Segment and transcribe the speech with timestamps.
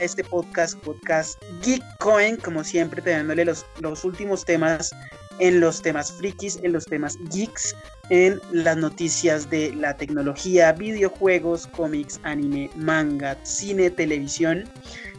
[0.00, 4.90] Este podcast, podcast Geekcoin, como siempre, teniéndole los, los últimos temas
[5.38, 7.76] en los temas frikis, en los temas geeks,
[8.10, 14.64] en las noticias de la tecnología, videojuegos, cómics, anime, manga, cine, televisión.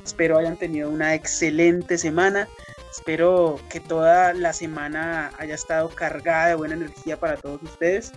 [0.04, 2.50] Espero hayan tenido una excelente semana.
[2.92, 8.12] Espero que toda la semana haya estado cargada de buena energía para todos ustedes.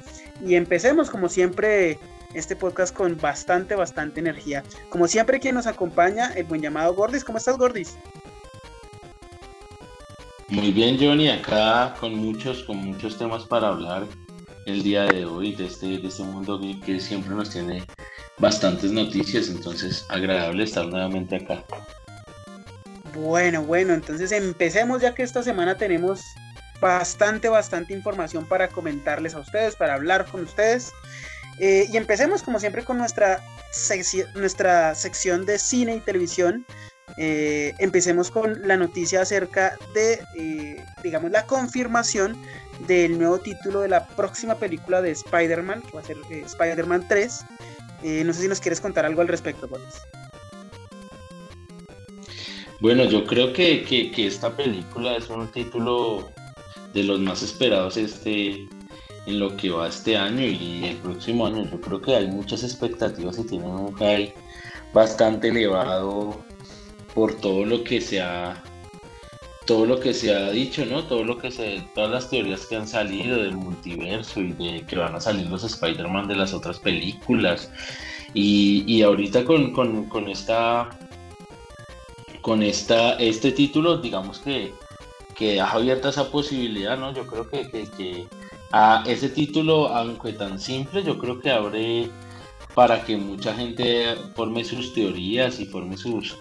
[0.44, 2.00] Y empecemos, como siempre,
[2.34, 4.62] este podcast con bastante, bastante energía.
[4.88, 7.24] Como siempre, quien nos acompaña, el buen llamado Gordis.
[7.24, 7.96] ¿Cómo estás, Gordis?
[10.48, 14.04] Muy bien, Johnny, acá con muchos, con muchos temas para hablar
[14.64, 17.84] el día de hoy de este, de este mundo que siempre nos tiene
[18.38, 21.64] bastantes noticias, entonces agradable estar nuevamente acá.
[23.14, 26.20] Bueno, bueno, entonces empecemos ya que esta semana tenemos
[26.80, 30.92] bastante, bastante información para comentarles a ustedes, para hablar con ustedes.
[31.60, 33.42] Eh, y empecemos como siempre con nuestra,
[34.34, 36.64] nuestra sección de cine y televisión.
[37.16, 42.36] Eh, empecemos con la noticia acerca de, eh, digamos, la confirmación
[42.86, 47.44] del nuevo título de la próxima película de Spider-Man, que va a ser Spider-Man 3.
[48.24, 49.94] no sé si nos quieres contar algo al respecto, Boris.
[52.80, 56.30] Bueno, yo creo que, que, esta película es un título
[56.94, 58.68] de los más esperados este,
[59.28, 61.68] en lo que va este año y el próximo año.
[61.70, 64.32] Yo creo que hay muchas expectativas y tienen un high
[64.92, 66.40] bastante elevado
[67.14, 68.62] por todo lo que se ha
[69.66, 71.04] todo lo que se ha dicho, ¿no?
[71.04, 74.96] Todo lo que se, todas las teorías que han salido del multiverso y de que
[74.96, 77.70] van a salir los Spider-Man de las otras películas.
[78.32, 80.88] Y, y ahorita con, con, con esta
[82.40, 84.72] con esta, este título, digamos que,
[85.36, 87.12] que deja abierta esa posibilidad, ¿no?
[87.12, 88.26] Yo creo que, que,
[89.06, 92.10] ese título, aunque tan simple, yo creo que abre
[92.74, 96.36] para que mucha gente forme sus teorías y forme sus,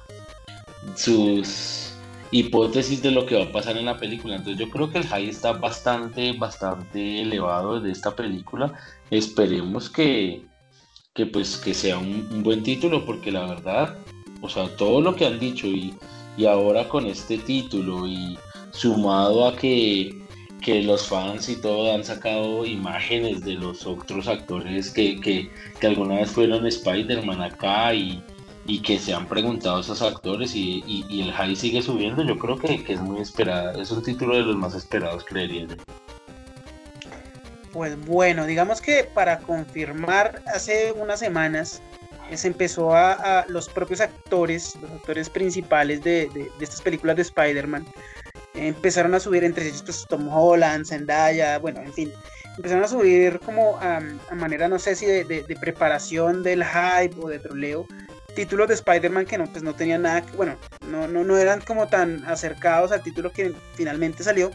[0.95, 1.93] sus
[2.31, 4.35] hipótesis de lo que va a pasar en la película.
[4.35, 8.73] Entonces yo creo que el high está bastante, bastante elevado de esta película.
[9.09, 10.45] Esperemos que,
[11.13, 13.97] que pues que sea un buen título, porque la verdad
[14.41, 15.93] o sea, todo lo que han dicho y,
[16.47, 18.37] ahora con este título y
[18.71, 20.26] sumado a que,
[20.65, 25.49] los fans y todo han sacado imágenes de los otros actores que,
[25.81, 28.21] alguna vez fueron Spider-Man acá y,
[28.83, 32.83] que se han preguntado a esos actores y, el high sigue subiendo, yo creo que,
[32.87, 35.75] es muy esperado, es un título de los más esperados, creería yo.
[37.71, 41.81] Pues bueno, digamos que para confirmar, hace unas semanas
[42.35, 46.29] se empezó a, los propios actores, los actores principales de,
[46.59, 47.85] estas películas de Spider-Man,
[48.57, 52.11] empezaron a subir entre ellos pues, Tom Holland, Zendaya, bueno, en fin,
[52.57, 54.01] empezaron a subir como a,
[54.35, 57.87] manera, no sé si de, preparación del hype o de troleo,
[58.35, 60.57] títulos de Spider-Man que no, pues no tenían nada, bueno,
[60.87, 64.51] no, no, no eran como tan acercados al título que finalmente salió,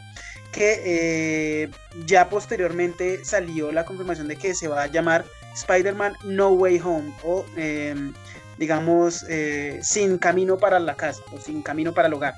[0.53, 1.71] que eh,
[2.07, 5.25] ya posteriormente salió la confirmación de que se va a llamar
[5.55, 8.13] Spider-Man No Way Home o em,
[8.59, 12.35] digamos eh, sin camino para la casa o sin camino para el hogar.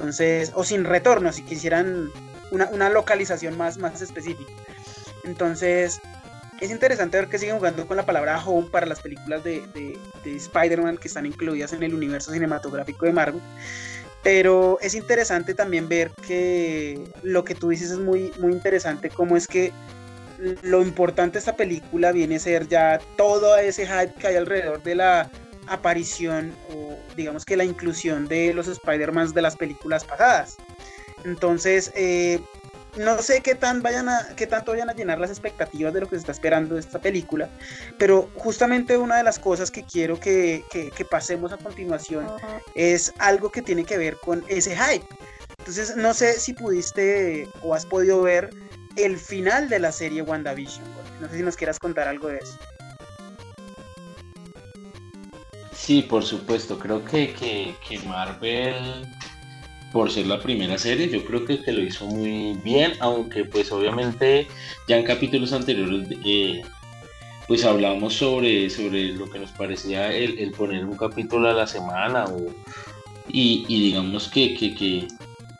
[0.00, 2.10] Entonces, o sin retorno, si quisieran
[2.50, 4.50] una, localización más, más específica.
[5.24, 6.00] Entonces,
[6.58, 9.62] es interesante ver que siguen jugando con la palabra home para las películas de,
[10.24, 13.42] de Spider-Man que están incluidas en el universo cinematográfico de Marvel.
[14.22, 19.36] Pero es interesante también ver que lo que tú dices es muy, muy interesante, cómo
[19.36, 19.70] es que
[20.62, 24.82] lo importante de esta película viene a ser ya todo ese hype que hay alrededor
[24.82, 25.30] de la
[25.70, 30.56] aparición o digamos que la inclusión de los Spider-Man de las películas pasadas.
[31.24, 32.40] Entonces, eh,
[32.96, 36.08] no sé qué, tan vayan a, qué tanto vayan a llenar las expectativas de lo
[36.08, 37.48] que se está esperando de esta película,
[37.98, 42.26] pero justamente una de las cosas que quiero que, que pasemos a continuación
[42.74, 45.06] es algo que tiene que ver con ese hype.
[45.58, 48.50] Entonces, no sé si pudiste o has podido ver
[48.96, 50.84] el final de la serie WandaVision.
[51.20, 52.58] No sé si nos quieras contar algo de eso.
[55.80, 56.78] Sí, por supuesto.
[56.78, 58.74] Creo que, que, Marvel,
[59.92, 63.72] por ser la primera serie, yo creo que, que, lo hizo muy bien, aunque pues
[63.72, 64.46] obviamente
[64.86, 66.62] ya en capítulos anteriores eh,
[67.48, 72.26] pues hablamos sobre, sobre lo que nos parecía el, poner un capítulo a la semana
[72.26, 72.52] o,
[73.26, 75.08] y, digamos que, que,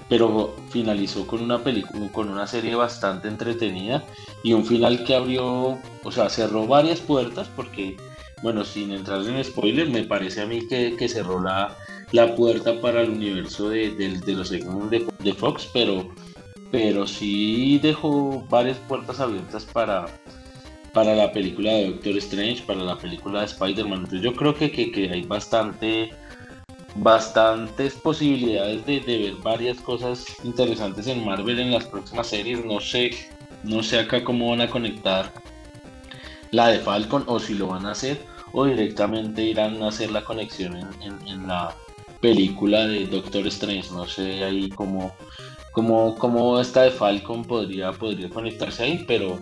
[0.09, 4.05] pero finalizó con una película, con una serie bastante entretenida
[4.45, 7.97] y un final que abrió, o sea, cerró varias puertas porque,
[8.43, 11.77] bueno, sin entrar en spoiler, me parece a mí que, cerró la,
[12.13, 13.91] la, puerta para el universo de,
[14.27, 16.09] los de, de, Fox, pero,
[16.71, 20.07] pero sí dejó varias puertas abiertas para,
[20.93, 24.01] para la película de Doctor Strange, para la película de Spider-Man.
[24.01, 26.11] Entonces yo creo que, que, hay bastante,
[26.95, 32.65] bastantes posibilidades de, de, ver varias cosas interesantes en Marvel en las próximas series.
[32.65, 33.11] No sé,
[33.65, 35.31] no sé acá cómo van a conectar
[36.53, 38.21] la de Falcon o si lo van a hacer
[38.53, 41.75] o directamente irán a hacer la conexión en, en, la
[42.21, 43.91] película de Doctor Strange.
[43.93, 45.15] No sé ahí cómo,
[45.73, 49.39] cómo, cómo esta de Falcon podría, podría conectarse ahí, pero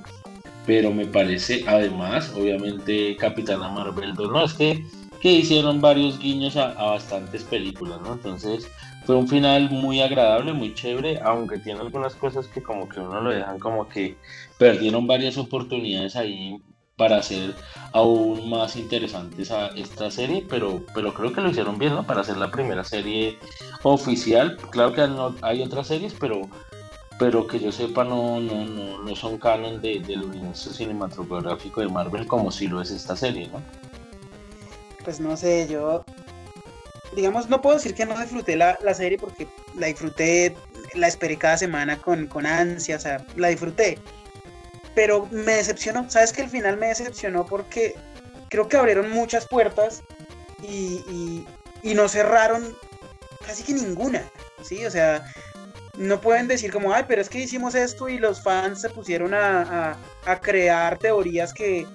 [0.68, 4.84] pero me parece, además, obviamente, Capitana Marvel 2, no, es que,
[5.18, 8.12] que hicieron varios guiños a, bastantes películas, ¿no?
[8.12, 8.70] Entonces,
[9.06, 13.22] fue un final muy agradable, muy chévere, aunque tiene algunas cosas que como que uno
[13.22, 14.18] lo dejan como que
[14.58, 16.60] perdieron varias oportunidades ahí
[16.98, 17.54] para hacer
[17.92, 22.04] aún más interesante esa, esta serie, pero, pero creo que lo hicieron bien, ¿no?
[22.04, 23.38] Para hacer la primera serie
[23.84, 24.58] oficial.
[24.70, 25.08] Claro que
[25.40, 26.42] hay otras series, pero
[27.18, 31.88] pero que yo sepa no, no, no, no son canon de, del universo cinematográfico de
[31.88, 33.60] Marvel como si lo es esta serie, ¿no?
[35.04, 36.04] Pues no sé, yo
[37.16, 40.56] digamos, no puedo decir que no disfruté la, la serie porque la disfruté,
[40.94, 43.98] la esperé cada semana con, con ansia, o sea, la disfruté.
[44.98, 47.94] Pero me decepcionó, ¿sabes que el final me decepcionó porque
[48.48, 50.02] creo que abrieron muchas puertas
[50.60, 51.44] y,
[51.84, 52.76] y, no cerraron
[53.46, 54.28] casi que ninguna,
[54.60, 54.84] ¿sí?
[54.84, 55.24] O sea,
[55.96, 59.34] no pueden decir como, ay, pero es que hicimos esto y los fans se pusieron
[59.34, 59.96] a,
[60.42, 61.86] crear teorías que,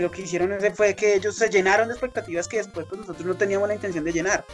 [0.00, 3.34] lo que hicieron fue que ellos se llenaron de expectativas que después pues, nosotros no
[3.34, 4.44] teníamos la intención de llenar.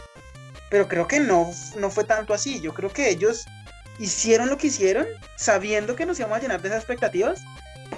[0.71, 2.59] Pero creo que no, no fue tanto así.
[2.59, 3.45] Yo creo que ellos
[3.99, 7.43] hicieron lo que hicieron sabiendo que nos íbamos a llenar de esas expectativas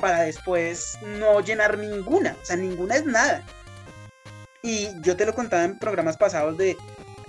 [0.02, 2.36] para después no llenar ninguna.
[2.42, 3.44] O sea, ninguna es nada.
[4.64, 6.76] Y yo te lo contaba en programas pasados de,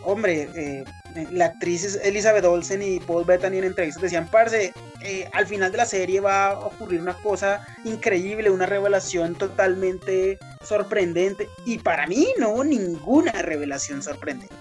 [0.03, 0.85] hombre, eh,
[1.31, 4.73] la actriz Elizabeth Olsen y Paul Bettany en entrevistas decían, parce,
[5.03, 10.39] eh, al final de la serie va a ocurrir una cosa increíble, una revelación totalmente
[10.63, 11.49] sorprendente.
[11.65, 14.55] Y para mí no hubo ninguna revelación sorprendente.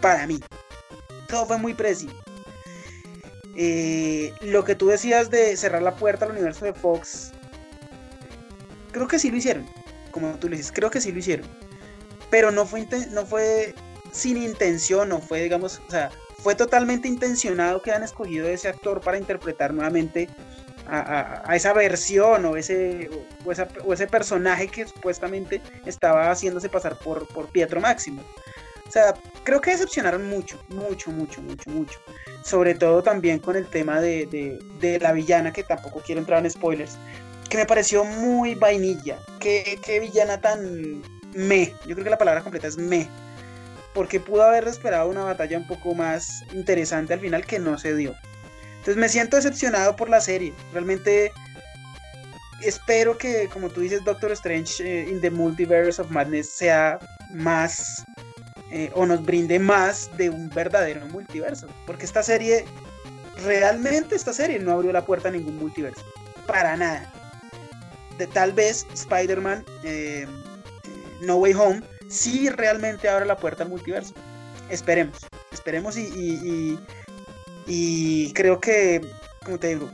[0.00, 0.40] Para mí.
[1.28, 2.14] Todo fue muy preciso.
[3.58, 7.32] Eh, lo que tú decías de cerrar la puerta al universo de Fox,
[8.96, 9.66] creo que sí lo hicieron.
[10.10, 11.46] Como tú le dices, creo que sí lo hicieron.
[12.30, 13.74] Pero no fue, no fue
[14.10, 19.02] sin intención o fue, digamos, o sea, fue totalmente intencionado que han escogido ese actor
[19.02, 20.28] para interpretar nuevamente
[20.88, 23.10] a, esa versión o ese,
[23.44, 28.22] o, ese personaje que supuestamente estaba haciéndose pasar por, por Pietro Máximo.
[28.86, 31.98] O sea, creo que decepcionaron mucho, mucho, mucho, mucho, mucho.
[32.44, 34.26] Sobre todo también con el tema de,
[34.80, 36.96] de, la villana, que tampoco quiero entrar en spoilers,
[37.48, 39.18] que me pareció muy vainilla.
[39.40, 41.02] Qué, qué villana tan
[41.34, 41.72] me.
[41.86, 43.08] Yo creo que la palabra completa es me
[43.96, 47.96] porque pudo haber esperado una batalla un poco más interesante al final que no se
[47.96, 48.14] dio.
[48.76, 50.52] Entonces me siento decepcionado por la serie.
[50.74, 51.32] Realmente
[52.60, 56.98] espero que, como tú dices, Doctor Strange eh, in the Multiverse of Madness sea
[57.32, 58.04] más
[58.70, 61.66] eh, o nos brinde más de un verdadero multiverso.
[61.86, 62.66] Porque esta serie,
[63.44, 66.04] realmente esta serie no abrió la puerta a ningún multiverso.
[66.46, 67.10] Para nada.
[68.18, 70.26] De tal vez Spider-Man eh,
[71.20, 74.14] No Way Home si realmente abre la puerta al multiverso.
[74.68, 75.18] Esperemos,
[75.52, 76.78] esperemos y,
[77.66, 79.00] y, creo que,
[79.44, 79.90] como te digo,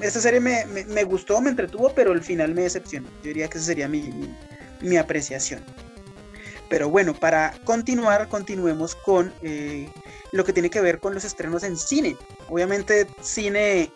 [0.00, 3.08] esta serie me, gustó, me entretuvo, pero el final me decepcionó.
[3.22, 4.34] Yo diría que esa sería mi,
[4.80, 5.64] mi, apreciación.
[6.68, 9.88] Pero bueno, para continuar, continuemos con eh,
[10.32, 12.16] lo que tiene que ver con los estrenos en cine.
[12.48, 13.90] Obviamente, cine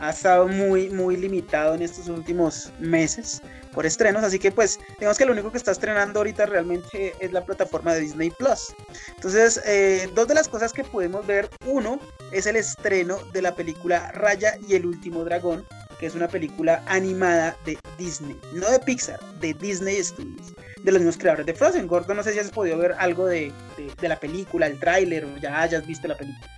[0.00, 3.40] ha estado muy, muy limitado en estos últimos meses
[3.72, 7.32] por estrenos, así que pues digamos que lo único que está estrenando ahorita realmente es
[7.32, 8.74] la plataforma de Disney Plus.
[9.14, 12.00] Entonces, eh, dos de las cosas que podemos ver, uno
[12.32, 15.64] es el estreno de la película Raya y el último dragón,
[16.00, 21.00] que es una película animada de Disney, no de Pixar, de Disney Studios, de los
[21.00, 21.86] mismos creadores de Frozen.
[21.86, 25.36] Gordo, no sé si has podido ver algo de, de la película, el tráiler o
[25.38, 26.48] ya hayas visto la película.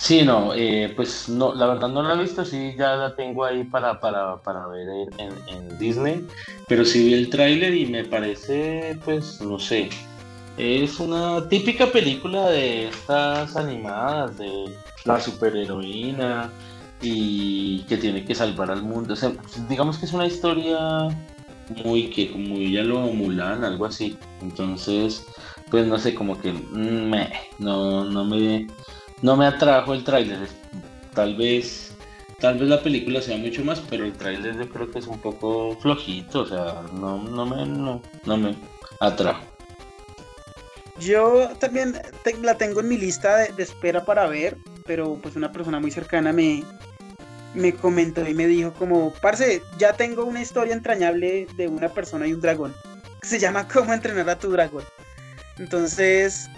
[0.00, 3.44] Sí, no, eh, pues no, la verdad no la he visto, sí ya la tengo
[3.44, 4.88] ahí para, para, para ver
[5.18, 6.26] en, Disney,
[6.66, 9.90] pero sí vi el tráiler y me parece, pues, no sé,
[10.56, 16.50] es una típica película de estas animadas, de la superheroína
[17.02, 19.32] y que tiene que salvar al mundo, o sea,
[19.68, 21.08] digamos que es una historia
[21.84, 25.26] muy que muy ya lo Mulan, algo así, entonces,
[25.70, 28.66] pues no sé, como que mm, me, no, no me
[29.22, 30.48] no me atrajo el tráiler.
[31.14, 31.92] Tal vez,
[32.38, 35.18] tal vez la película sea mucho más, pero el tráiler yo creo que es un
[35.18, 38.56] poco flojito, o sea, no, no me, no, me
[39.00, 39.44] atrajo.
[40.98, 41.94] Yo también
[42.42, 46.32] la tengo en mi lista de, espera para ver, pero pues una persona muy cercana
[46.32, 46.62] me,
[47.54, 52.26] me comentó y me dijo como, parce, ya tengo una historia entrañable de una persona
[52.26, 52.74] y un dragón.
[53.22, 54.84] se llama Cómo entrenar a tu dragón.
[55.58, 56.48] Entonces,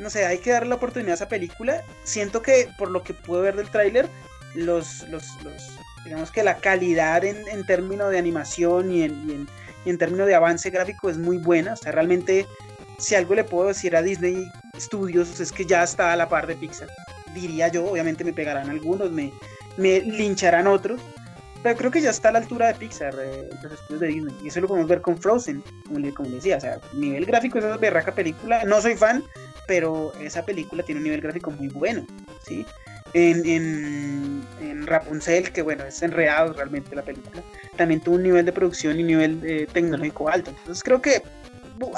[0.00, 1.84] no sé, hay que darle la oportunidad a esa película.
[2.04, 4.08] Siento que por lo que pude ver del tráiler,
[4.54, 9.46] los, los, los, digamos que la calidad en, en términos de animación y en,
[9.84, 11.74] y en, términos de avance gráfico es muy buena.
[11.74, 12.46] O sea, realmente,
[12.98, 16.46] si algo le puedo decir a Disney Studios es que ya está a la par
[16.46, 16.88] de Pixar.
[17.34, 19.32] Diría yo, obviamente me pegarán algunos, me,
[19.76, 21.00] me lincharán otros.
[21.62, 24.36] Pero creo que ya está a la altura de Pixar, eh, los estudios de Disney.
[24.42, 26.56] Y eso lo podemos ver con Frozen, como le, como decía.
[26.56, 28.64] O sea, nivel gráfico es esa berraca película.
[28.64, 29.22] No soy fan,
[29.70, 32.04] pero esa película tiene un nivel gráfico muy bueno,
[32.44, 32.66] ¿sí?
[33.12, 37.40] En, en, en Rapunzel, que bueno, es enredado realmente la película,
[37.76, 40.50] también tuvo un nivel de producción y nivel eh, tecnológico alto.
[40.50, 41.22] Entonces creo que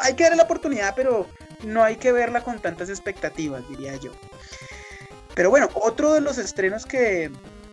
[0.02, 1.26] hay que darle la oportunidad, pero
[1.64, 4.12] no hay que verla con tantas expectativas, diría yo.
[5.34, 7.30] Pero bueno, otro de los estrenos que,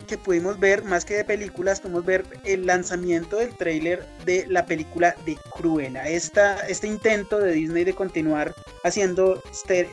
[0.09, 4.65] que pudimos ver, más que de películas, pudimos ver el lanzamiento del tráiler de la
[4.65, 6.09] película de Cruella.
[6.09, 9.41] Esta, este intento de Disney de continuar haciendo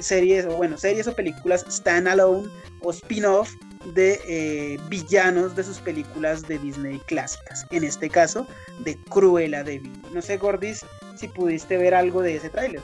[0.01, 2.49] series, o bueno, series o películas standalone
[2.81, 3.53] o spin-off
[3.93, 7.67] de eh, villanos de sus películas de Disney clásicas.
[7.71, 8.47] En este caso,
[8.81, 9.93] de Cruella de Vil.
[10.13, 10.85] No sé, Gordis,
[11.17, 12.83] si pudiste ver algo de ese tráiler.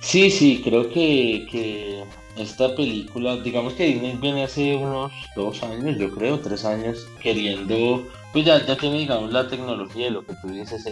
[0.00, 2.04] Sí, sí, creo que, que
[2.36, 8.06] esta película, digamos que Disney viene hace unos dos años, yo creo, tres años, queriendo,
[8.32, 10.84] pues ya, ya tiene, digamos, la tecnología, lo que tú dices,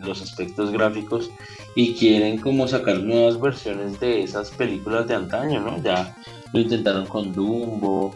[0.00, 1.30] los aspectos gráficos,
[1.76, 5.80] y quieren como sacar nuevas versiones de esas películas de antaño, ¿no?
[5.82, 6.16] Ya
[6.52, 8.14] lo intentaron con Dumbo,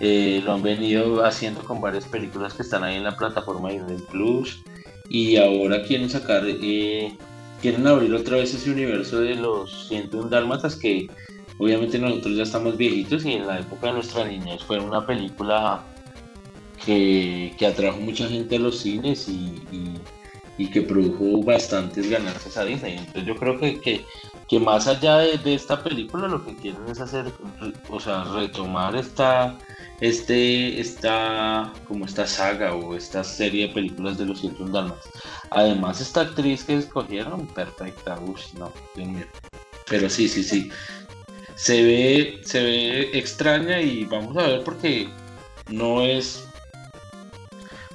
[0.00, 3.98] eh, lo han venido haciendo con varias películas que están ahí en la plataforma Disney
[4.10, 4.62] Plus,
[5.10, 7.12] y ahora quieren sacar, eh,
[7.60, 11.08] quieren abrir otra vez ese universo de los 101 Dálmatas que
[11.58, 15.82] Obviamente nosotros ya estamos viejitos y en la época de nuestra niñez fue una película
[16.84, 19.98] que, atrajo mucha gente a los cines y,
[20.72, 22.98] que produjo bastantes ganancias a Disney.
[22.98, 24.04] Entonces yo creo que,
[24.48, 27.32] que, más allá de, esta película lo que quieren es hacer,
[27.88, 29.58] o sea, retomar esta,
[30.00, 34.98] este, esta, como esta saga o esta serie de películas de los 101 Dalmas.
[35.50, 39.26] Además esta actriz que escogieron, perfecta, uff, no, Dios mío.
[39.88, 40.70] Pero sí, sí, sí
[41.58, 45.08] se ve, se ve extraña y vamos a ver porque
[45.68, 46.48] no es.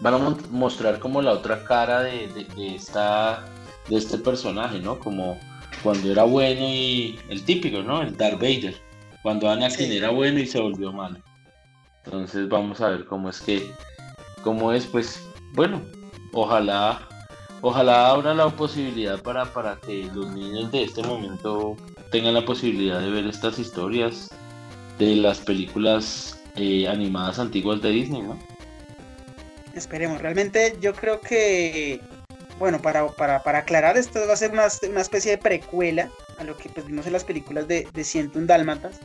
[0.02, 0.18] Van a
[0.52, 3.46] mostrar como la otra cara de, esta,
[3.88, 5.00] de este personaje, ¿no?
[5.00, 5.40] Como
[5.82, 8.02] cuando era bueno y el típico, ¿no?
[8.02, 8.76] El Darth Vader.
[9.22, 11.20] Cuando Anakin era bueno y se volvió malo.
[12.04, 13.72] Entonces vamos a ver cómo es que,
[14.44, 15.82] cómo es, pues, bueno,
[16.34, 17.08] ojalá,
[17.62, 21.78] ojalá abra la posibilidad para, para que los niños de este momento
[22.14, 24.30] tengan la posibilidad de ver estas historias
[25.00, 28.38] de las películas eh, animadas antiguas de Disney, ¿no?
[29.74, 32.00] Esperemos, realmente yo creo que,
[32.60, 36.44] bueno, para, para, para aclarar, esto va a ser una, una, especie de precuela a
[36.44, 39.00] lo que pues, vimos en las películas de, de un Dálmatas.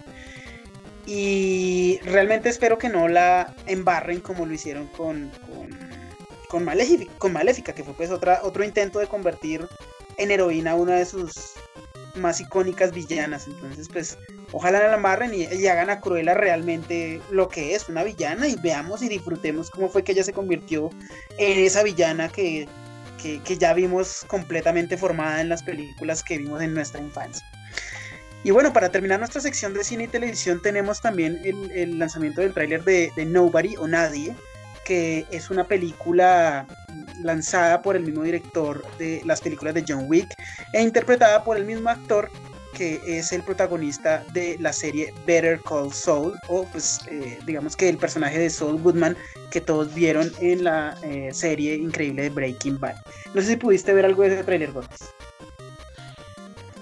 [1.07, 5.31] Y realmente espero que no la embarren como lo hicieron con,
[6.63, 9.67] Maléfica, con Maléfica, que fue pues otra, otro intento de convertir
[10.19, 11.55] en heroína una de sus
[12.19, 13.47] más icónicas villanas.
[13.47, 14.19] Entonces, pues,
[14.53, 19.03] ojalá la amarren y, hagan a Cruella realmente lo que es, una villana, y veamos
[19.03, 20.91] y disfrutemos cómo fue que ella se convirtió
[21.39, 22.69] en esa villana que,
[23.59, 27.45] ya vimos completamente formada en las películas que vimos en nuestra infancia.
[28.45, 32.55] Y bueno, para terminar nuestra sección de cine y televisión tenemos también el, lanzamiento del
[32.55, 34.37] tráiler de, de Nobody o Nadie,
[34.89, 36.67] que es una película
[37.23, 40.35] lanzada por el mismo director de las películas de John Wick
[40.73, 42.31] e interpretada por el mismo actor
[42.73, 47.89] que es el protagonista de la serie Better Call Saul, o pues eh, digamos que
[47.89, 49.17] el personaje de Saul Goodman
[49.51, 52.97] que todos vieron en la eh, serie increíble de Breaking Bad.
[53.35, 54.89] No sé si pudiste ver algo de ese trailer, Gómez.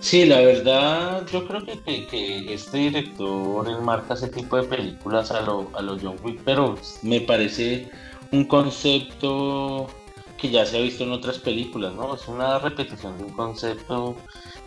[0.07, 5.41] Sí, la verdad, yo creo que, que, este director enmarca ese tipo de películas a
[5.41, 7.91] lo, a lo John Wick, pero me parece
[8.31, 9.89] un concepto
[10.39, 12.15] que ya se ha visto en otras películas, ¿no?
[12.15, 14.15] Es una repetición de un concepto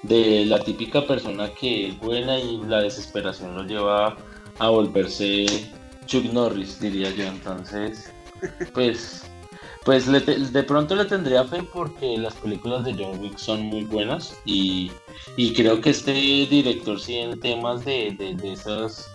[0.03, 4.17] de la típica persona que es buena y la desesperación lo lleva
[4.57, 5.45] a volverse
[6.05, 7.23] Chuck Norris, diría yo.
[7.23, 8.11] Entonces,
[8.73, 9.23] pues,
[9.85, 14.37] pues de pronto le tendría fe porque las películas de John Wick son muy buenas
[14.45, 14.91] y,
[15.55, 19.05] creo que este director sí en temas de, de, esos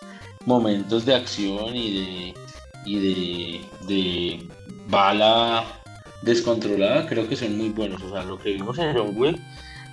[0.47, 2.35] momentos de acción y de,
[2.87, 4.49] y de, de
[4.89, 5.65] bala
[6.23, 8.03] descontrolada, creo que son muy buenos.
[8.03, 9.39] O sea, lo que vimos en John Wick,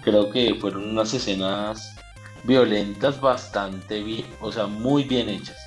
[0.04, 1.96] creo que fueron unas escenas
[2.44, 5.58] violentas bastante bien, o sea, muy bien hechas.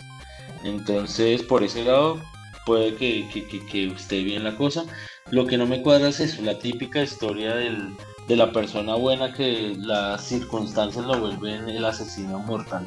[0.64, 2.20] Entonces, por ese lado,
[2.64, 3.28] puede que,
[3.70, 4.84] que, esté bien la cosa.
[5.30, 9.74] Lo que no me cuadra es eso, la típica historia de la persona buena que
[9.78, 12.86] las circunstancias lo vuelven el asesino mortal.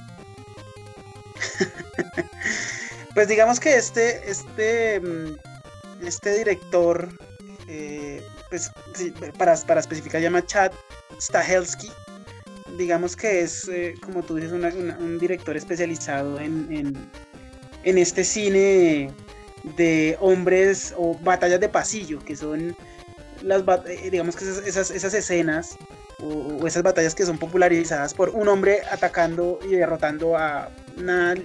[3.14, 7.10] pues digamos que este, este, mm, este director,
[7.68, 8.72] eh, pues
[9.38, 10.72] para, para especificar, llama Chad
[11.20, 11.90] Stahelski.
[12.78, 17.10] Digamos que es, eh, como tú dices, un director especializado en,
[17.84, 19.12] en este cine
[19.76, 22.76] de hombres o batallas de pasillo, que son
[23.42, 25.78] las eh, digamos que esas, esas, escenas
[26.20, 31.36] o, esas batallas que son popularizadas por un hombre atacando y derrotando a una,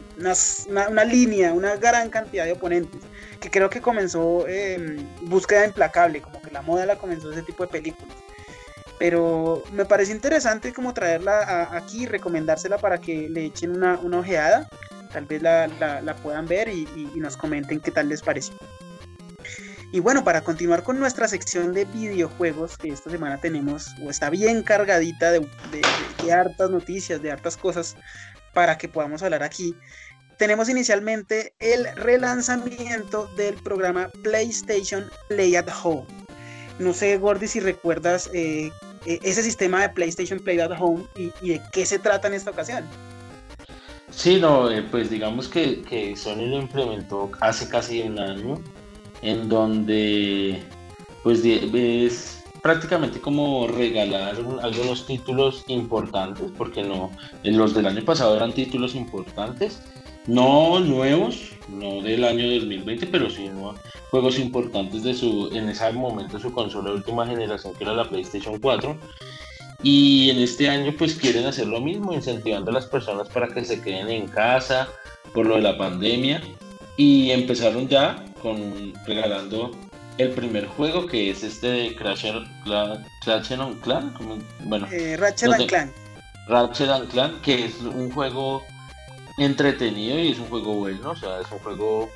[0.69, 3.03] una, línea, una gran cantidad de oponentes,
[3.41, 7.65] que creo que comenzó en búsqueda implacable, como que la moda la comenzó ese tipo
[7.65, 8.17] de películas.
[8.99, 14.21] Pero me parece interesante como traerla aquí y recomendársela para que le echen una, una
[14.21, 14.69] ojeada
[15.13, 18.55] tal vez la, puedan ver y, nos comenten qué tal les pareció.
[19.93, 24.31] Y bueno, para continuar con nuestra sección de videojuegos, que esta semana tenemos, o está
[24.31, 25.47] bien cargadita de,
[26.25, 27.97] de, hartas noticias, de hartas cosas
[28.55, 29.77] para que podamos hablar aquí,
[30.39, 36.07] tenemos inicialmente el relanzamiento del programa PlayStation Play at Home.
[36.79, 38.73] No sé, Gordy, si recuerdas eh,
[39.05, 42.51] e, ese sistema de PlayStation Play at Home y de qué se trata en esta
[42.51, 42.89] ocasión.
[44.15, 48.61] Sí, no, eh, pues digamos que, que, Sony lo implementó hace casi un año,
[49.23, 50.63] en donde
[51.23, 57.11] pues es prácticamente como regalar algunos títulos importantes, porque no,
[57.43, 59.81] los del año pasado eran títulos importantes,
[60.27, 63.51] no nuevos, no del año 2020, pero sí
[64.11, 68.09] juegos importantes de su, en ese momento su consola de última generación, que era la
[68.09, 68.97] PlayStation 4
[69.83, 73.65] y en este año pues quieren hacer lo mismo, incentivando a las personas para que
[73.65, 74.89] se queden en casa
[75.35, 76.43] por lo de la pandemia.
[76.97, 79.73] Y empezaron ya con regalando
[80.19, 82.27] el primer juego que es este de Crash
[82.65, 83.05] Clan,
[83.81, 84.15] Clan,
[84.65, 85.91] bueno, eh, Ratchet Clan.
[86.49, 88.63] Ratchet Clan, que es un juego
[89.39, 92.11] entretenido y es un juego bueno, o sea, es un juego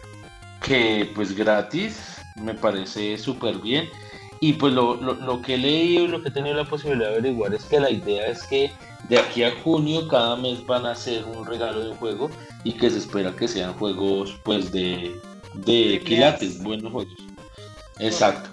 [0.63, 3.89] que pues gratis, me parece súper bien
[4.41, 7.15] y pues lo, lo, que he leído y lo que he tenido la posibilidad de
[7.17, 8.71] averiguar es que la idea es que
[9.09, 12.31] de aquí a junio cada mes van a hacer un regalo de juego
[12.65, 15.19] y que se espera que sean juegos pues de,
[15.55, 17.15] de quilates, buenos juegos.
[17.99, 18.51] Exacto.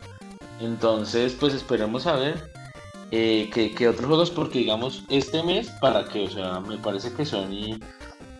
[0.59, 2.53] Entonces pues esperemos a ver
[3.15, 7.25] eh, que, otros juegos porque digamos este mes para que, o sea, me parece que
[7.25, 7.79] Sony,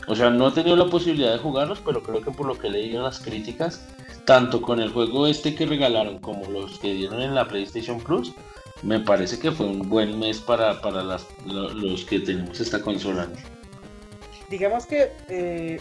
[0.08, 2.67] o sea, no he tenido la posibilidad de jugarlos, pero creo que por lo que
[2.67, 3.86] he leído en las críticas,
[4.25, 8.33] tanto con el juego este que regalaron como los que dieron en la PlayStation Plus,
[8.81, 13.27] me parece que fue un buen mes para, para los que tenemos esta consola.
[14.49, 15.79] Digamos que, eh,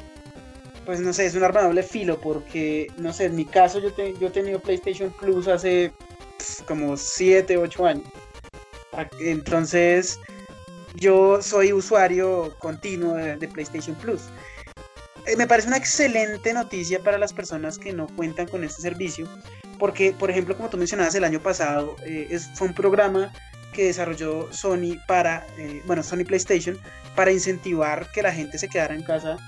[0.86, 3.90] pues no sé, es un arma doble filo porque, no sé, en mi caso yo,
[4.20, 5.92] yo he tenido PlayStation Plus hace
[6.66, 8.06] como 7, 8 años.
[9.20, 10.18] Entonces,
[10.94, 14.22] yo soy usuario continuo de PlayStation Plus.
[15.26, 19.28] Eh, me parece una excelente noticia para las personas que no cuentan con este servicio,
[19.78, 23.32] porque, por ejemplo, como tú mencionabas el año pasado, eh, es, fue un programa
[23.72, 26.76] que desarrolló Sony para, eh, bueno, Sony PlayStation,
[27.14, 29.38] para incentivar que la gente se quedara en casa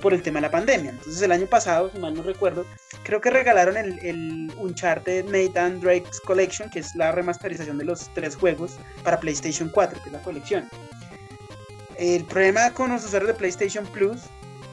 [0.00, 0.90] por el tema de la pandemia.
[0.90, 2.64] Entonces, el año pasado, si mal no recuerdo,
[3.02, 8.08] creo que regalaron el, el Uncharted Nathan Drake's Collection, que es la remasterización de los
[8.14, 10.66] tres juegos para PlayStation 4, que es la colección.
[11.98, 14.22] El problema con los usuarios de PlayStation Plus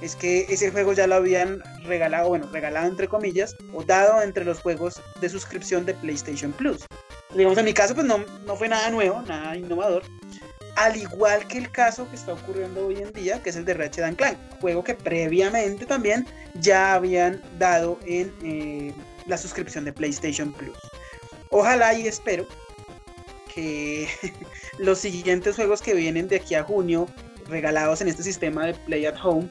[0.06, 4.46] es que ese juego ya lo habían regalado, bueno, regalado entre comillas, o dado entre
[4.46, 6.86] los juegos de suscripción de PlayStation Plus.
[7.34, 10.04] Digamos, en mi caso, pues no, no fue nada nuevo, nada innovador.
[10.76, 13.74] Al igual que el caso que está ocurriendo hoy en día, que es el de
[13.74, 18.94] Ratchet Clank, juego que previamente también ya habían dado en eh,
[19.26, 20.78] la suscripción de PlayStation Plus.
[21.50, 22.46] Ojalá y espero
[23.54, 24.08] que
[24.78, 27.08] los siguientes juegos que vienen de aquí a junio
[27.48, 29.48] regalados en este sistema de Play at Home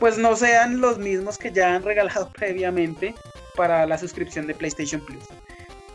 [0.00, 3.14] pues no sean los mismos que ya han regalado previamente
[3.54, 5.22] para la suscripción de PlayStation Plus.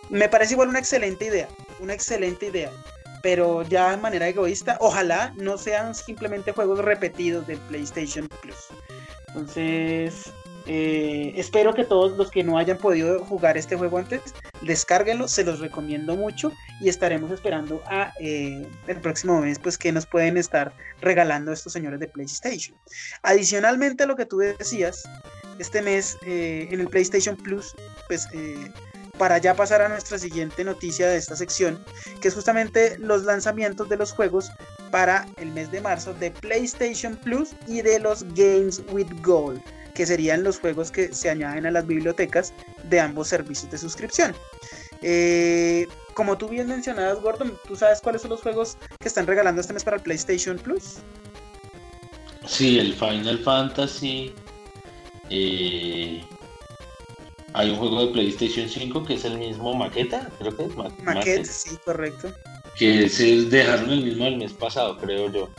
[0.10, 2.72] Me parece igual una excelente idea, una excelente idea,
[3.24, 8.68] pero ya de manera egoísta, ojalá no sean simplemente juegos repetidos de PlayStation Plus.
[9.30, 10.32] Entonces,
[10.68, 14.22] eh, espero que todos los que no hayan podido jugar este juego antes,
[14.62, 16.52] descárguenlo, se los recomiendo mucho
[16.82, 17.84] y estaremos esperando
[18.20, 22.78] eh, el próximo mes, pues que nos pueden estar regalando estos señores de PlayStation.
[23.22, 25.04] Adicionalmente a lo que tú decías,
[25.60, 27.76] este mes eh, en el PlayStation Plus,
[28.08, 28.28] pues
[29.20, 31.82] para ya pasar a nuestra siguiente noticia de esta sección,
[32.22, 34.52] que es justamente los lanzamientos de los juegos
[34.92, 39.62] para el mes de marzo de PlayStation Plus y de los Games with Gold
[39.96, 42.54] que serían los juegos que se añaden a las bibliotecas
[42.84, 44.36] de ambos servicios de suscripción.
[45.02, 49.62] Eh, como tú bien mencionabas, Gordon, ¿tú sabes cuáles son los juegos que están regalando
[49.62, 50.98] este mes para el PlayStation Plus?
[52.46, 54.34] Sí, el Final Fantasy.
[55.30, 56.24] Eh,
[57.54, 61.46] hay un juego de PlayStation 5 que es el mismo Maqueta, creo que es Maqueta,
[61.46, 62.32] sí, correcto.
[62.78, 65.50] Que se dejaron el mismo el mes pasado, creo yo.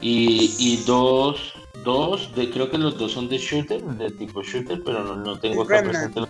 [0.00, 4.82] Y, y dos, dos, de, creo que los dos son de shooter, de tipo shooter,
[4.84, 6.20] pero no, no tengo acá presente.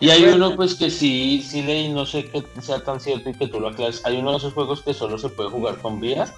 [0.00, 3.34] Y hay uno pues que sí, sí leí, no sé que sea tan cierto y
[3.34, 4.02] que tú lo aclares.
[4.04, 6.30] Hay uno de esos juegos que solo se puede jugar con VR.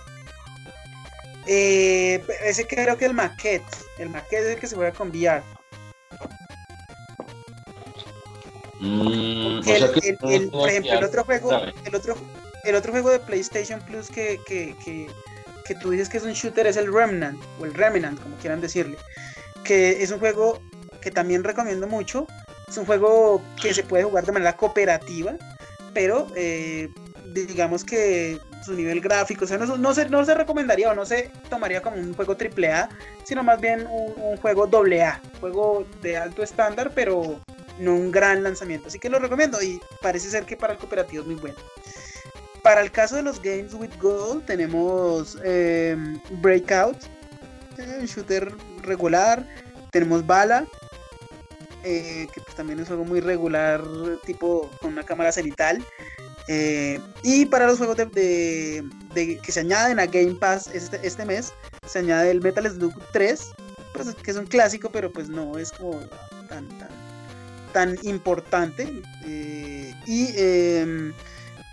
[1.46, 3.64] Eh, ese creo que el maquete.
[3.98, 5.42] El maquete es el que se juega con VR.
[8.78, 9.60] Mm,
[10.50, 11.50] por ejemplo, el otro juego,
[11.84, 12.14] el otro,
[12.64, 15.08] el otro juego de PlayStation Plus que, que, que,
[15.66, 18.60] que tú dices que es un shooter es el Remnant, o el Remnant, como quieran
[18.60, 18.96] decirle.
[19.64, 20.62] Que es un juego
[21.00, 22.26] que también recomiendo mucho.
[22.68, 25.34] Es un juego que se puede jugar de manera cooperativa,
[25.92, 26.88] pero eh,
[27.32, 31.06] digamos que su nivel gráfico, o sea, no, no, se, no se recomendaría o no
[31.06, 32.88] se tomaría como un juego AAA,
[33.22, 37.40] sino más bien un, un juego AA, juego de alto estándar, pero
[37.78, 38.88] no un gran lanzamiento.
[38.88, 41.56] Así que lo recomiendo y parece ser que para el cooperativo es muy bueno.
[42.66, 46.96] Para el caso de los Games with Gold tenemos em, Breakout,
[48.00, 48.52] un shooter
[48.82, 49.46] regular,
[49.92, 50.66] tenemos Bala,
[51.84, 53.84] eh, que pues también es juego muy regular,
[54.24, 55.80] tipo con una cámara cenital.
[56.48, 61.52] Eh, y para los juegos de, que se añaden a Game Pass este, este mes,
[61.86, 63.48] se añade el Metal Slug 3,
[63.92, 66.00] pues, que es un clásico, pero pues no es como
[66.48, 66.66] tan,
[67.72, 69.02] tan, importante.
[69.24, 71.14] Eh, y em,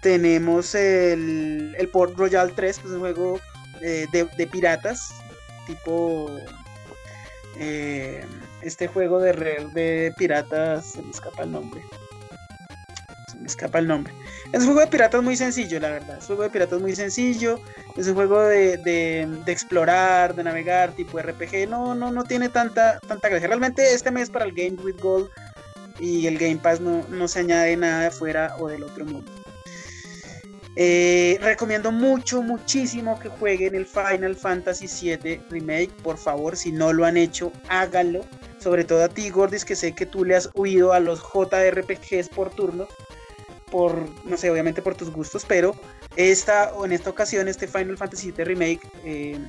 [0.04, 3.40] tenemos el, el Port Royal 3, que es un juego
[3.82, 5.16] eh, de, piratas,
[5.66, 6.30] tipo
[7.58, 8.24] eh,
[8.62, 11.82] este juego de red de piratas, se me escapa el nombre.
[13.32, 14.14] Se me escapa el nombre.
[14.52, 16.18] Es un juego de piratas muy sencillo, la verdad.
[16.18, 17.60] Es un juego de piratas muy sencillo.
[17.96, 21.70] Es un juego de, de, explorar, de navegar, tipo RPG.
[21.70, 23.48] No, no, no tiene tanta, tanta gracia.
[23.48, 25.30] Realmente este mes para el Game with Gold
[26.00, 29.32] y el Game Pass no, no se añade nada de afuera o del otro mundo.
[30.76, 35.92] Eh, recomiendo mucho, muchísimo que jueguen el Final Fantasy VII Remake.
[36.02, 38.22] Por favor, si no lo han hecho, háganlo.
[38.60, 42.30] Sobre todo a ti, Gordis, que sé que tú le has huido a los JRPGs
[42.30, 42.88] por turno.
[43.70, 45.76] Por, no sé, obviamente por tus gustos, pero
[46.16, 49.40] esta, en esta ocasión, este Final Fantasy VII Remake eh,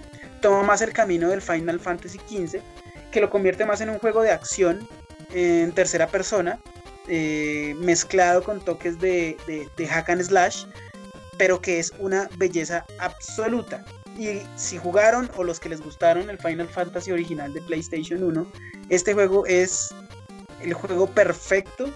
[0.41, 2.61] toma más el camino del Final Fantasy XV,
[3.11, 4.89] que lo convierte más en un juego de acción
[5.35, 6.59] en tercera persona,
[7.07, 9.37] eh, mezclado con toques de,
[9.89, 10.65] hack and slash
[11.39, 13.85] pero que es una belleza absoluta.
[14.19, 18.47] Y si jugaron o los que les gustaron el Final Fantasy original de PlayStation 1,
[18.89, 19.93] este juego es
[20.63, 21.91] el juego perfecto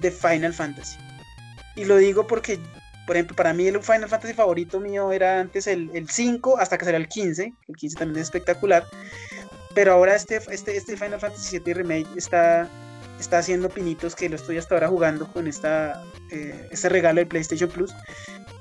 [0.00, 0.98] de Final Fantasy.
[1.74, 2.58] Y lo digo porque,
[3.06, 6.84] por ejemplo, para mí el Final Fantasy favorito mío era antes el, 5 hasta que
[6.84, 7.54] salió el 15.
[7.68, 8.84] El 15 también es espectacular.
[9.74, 12.68] Pero ahora este, este, este Final Fantasy VII Remake está,
[13.18, 17.26] está haciendo pinitos que lo estoy hasta ahora jugando con esta, eh, este regalo de
[17.26, 17.94] PlayStation Plus.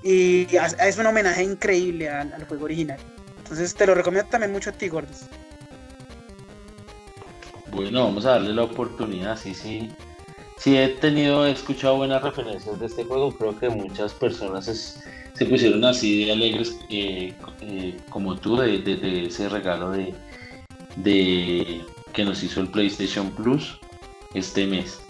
[0.04, 3.00] Y es un homenaje increíble al, juego original.
[3.38, 5.26] Entonces te lo recomiendo también mucho a ti, Gordes.
[7.72, 9.92] Bueno, vamos a darle la oportunidad, sí, sí.
[10.58, 14.66] Sí he tenido, he escuchado buenas referencias de este juego, creo que muchas personas
[15.34, 20.14] se pusieron así de alegres eh, eh, como tú de, ese regalo de,
[20.98, 21.82] de
[22.14, 23.80] que nos hizo el PlayStation Plus
[24.34, 25.01] este mes.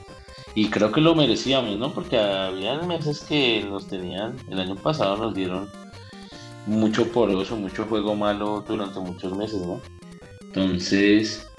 [0.53, 1.93] Y creo que lo merecíamos, ¿no?
[1.93, 5.69] Porque había meses que nos tenían, el año pasado nos dieron
[6.65, 9.79] mucho poroso, mucho juego malo durante muchos meses, ¿no?
[10.41, 11.49] Entonces,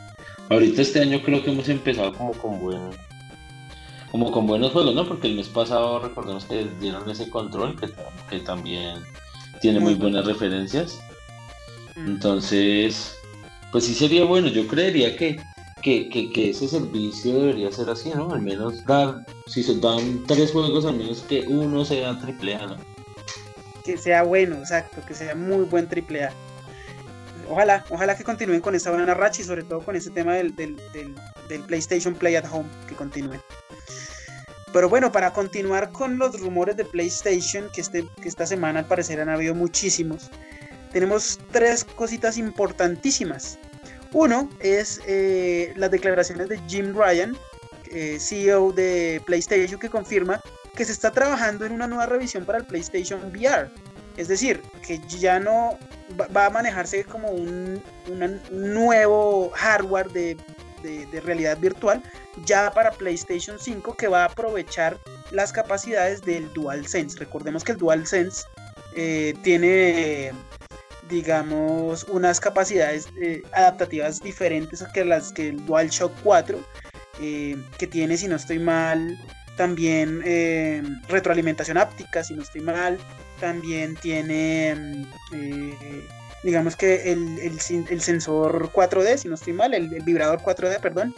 [0.50, 2.90] ahorita este año creo que hemos empezado como con buen,
[4.10, 5.06] como con buenos juegos, ¿no?
[5.08, 7.88] Porque el mes pasado recordemos que dieron ese control que,
[8.28, 8.98] que también
[9.62, 11.00] tiene muy buenas referencias.
[11.96, 13.16] Entonces,
[13.70, 15.40] pues sí sería bueno, yo creería que
[15.82, 18.32] que, ese servicio debería ser así, ¿no?
[18.32, 22.66] Al menos dar, si se dan tres juegos, al menos que uno sea triple A,
[22.66, 22.76] ¿no?
[23.84, 26.32] Que sea bueno, exacto, que sea muy buen triple A.
[27.48, 30.54] Ojalá, ojalá que continúen con esa buena racha y sobre todo con ese tema del,
[30.54, 30.76] del,
[31.48, 33.40] del, PlayStation Play at Home, que continúen.
[34.72, 38.86] Pero bueno, para continuar con los rumores de PlayStation, que, este, que esta semana al
[38.86, 40.30] parecer han habido muchísimos,
[40.92, 43.58] tenemos tres cositas importantísimas.
[44.12, 47.36] Uno es eh, las declaraciones de Jim Ryan,
[47.90, 50.40] eh, CEO de PlayStation, que confirma
[50.74, 53.70] que se está trabajando en una nueva revisión para el PlayStation VR.
[54.16, 55.78] Es decir, que ya no
[56.36, 57.82] va, a manejarse como un,
[58.50, 60.36] nuevo hardware de,
[61.24, 62.02] realidad virtual
[62.44, 64.98] ya para PlayStation 5 que va a aprovechar
[65.30, 67.18] las capacidades del DualSense.
[67.18, 68.44] Recordemos que el DualSense
[68.96, 70.32] eh, tiene,
[71.08, 76.58] digamos, unas capacidades eh, adaptativas diferentes a que las que el DualShock 4,
[77.20, 79.18] eh, que tiene, si no estoy mal,
[79.56, 80.22] también
[81.08, 82.98] retroalimentación áptica, si no estoy mal,
[83.38, 85.70] también tiene, mm,
[86.42, 91.14] digamos que el, sensor 4D, si no estoy mal, el, el vibrador 4D, perdón.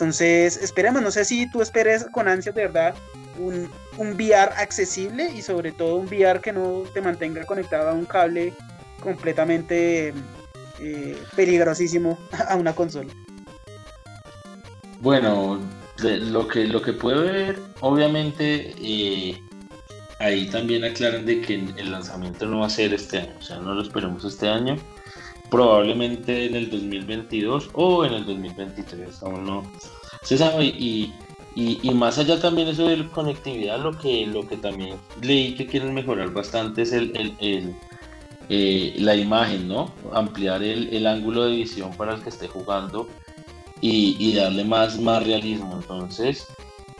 [0.00, 2.94] Entonces, esperemos, no sé si tú esperes con ansias de verdad
[3.38, 7.92] un, un VR accesible y sobre todo un VR que no te mantenga conectado a
[7.92, 8.54] un cable
[9.00, 10.14] completamente
[10.80, 13.12] eh, peligrosísimo a una consola.
[15.00, 15.58] Bueno,
[16.02, 19.40] lo que, lo que puede ver, obviamente, eh,
[20.18, 23.58] ahí también aclaran de que el lanzamiento no va a ser este año, o sea,
[23.58, 24.76] no lo esperemos este año,
[25.50, 29.62] probablemente en el 2022 o en el 2023, aún no
[30.22, 31.14] se sabe y
[31.54, 35.94] y, más allá también eso de conectividad, lo que, lo que también leí que quieren
[35.94, 37.74] mejorar bastante es el,
[38.52, 39.94] eh, la imagen, ¿no?
[40.12, 43.08] Ampliar el, ángulo de visión para el que esté jugando
[43.80, 45.78] y, darle más, más realismo.
[45.80, 46.48] Entonces,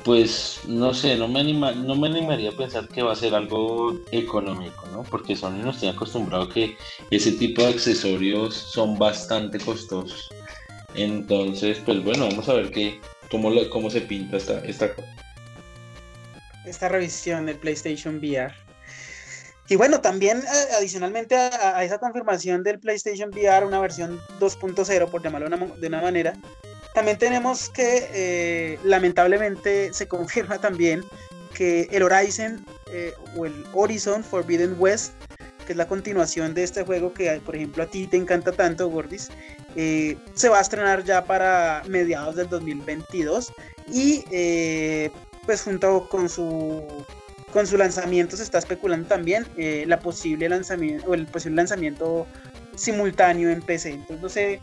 [0.05, 3.35] pues no sé, no me, anima, no me animaría a pensar que va a ser
[3.35, 5.03] algo económico, ¿no?
[5.03, 6.77] Porque Sony nos tiene acostumbrado que
[7.11, 10.31] ese tipo de accesorios son bastante costosos.
[10.95, 14.95] Entonces, pues bueno, vamos a ver qué, cómo, cómo se pinta esta, esta
[16.65, 18.70] Esta revisión del PlayStation VR.
[19.71, 25.23] Y bueno, también eh, adicionalmente a, esa confirmación del PlayStation VR, una versión 2.0, por
[25.23, 26.33] llamarlo de una, manera,
[26.93, 31.05] también tenemos que eh, lamentablemente se confirma también
[31.55, 35.13] que el Horizon eh, o el Horizon Forbidden West,
[35.65, 38.91] que es la continuación de este juego que por ejemplo a ti te encanta tanto,
[38.91, 39.29] Gordis,
[39.77, 43.53] se va a estrenar ya para mediados del 2022
[43.87, 44.25] y
[45.47, 46.85] pues junto con su
[47.53, 52.27] con su lanzamiento se está especulando también eh, la posible lanzamiento o el posible lanzamiento
[52.77, 53.91] simultáneo en PC.
[53.91, 54.61] Entonces no sé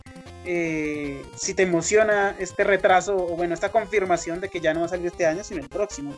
[1.36, 4.88] si te emociona este retraso o bueno esta confirmación de que ya no va a
[4.88, 6.14] salir este año sino el próximo.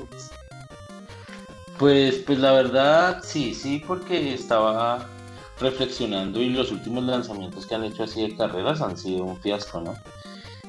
[1.80, 5.08] Pues, pues la verdad sí, sí, porque estaba
[5.58, 9.80] reflexionando y los últimos lanzamientos que han hecho así de carreras han sido un fiasco,
[9.80, 9.94] ¿no?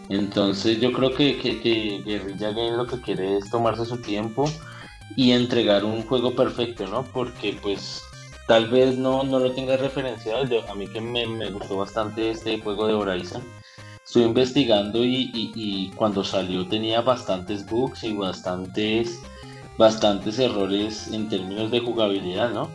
[0.08, 4.46] Entonces yo creo que, que, Guerrilla Game lo que quiere es tomarse su tiempo
[5.16, 7.04] y entregar un juego perfecto, ¿no?
[7.04, 8.02] Porque pues
[8.48, 12.88] tal vez no, no lo tenga referenciado, a mí que me, gustó bastante este juego
[12.88, 13.44] de Horizon,
[14.04, 19.20] estuve investigando y, y, cuando salió tenía bastantes bugs y bastantes,
[19.78, 22.70] bastantes errores en términos de jugabilidad, ¿no?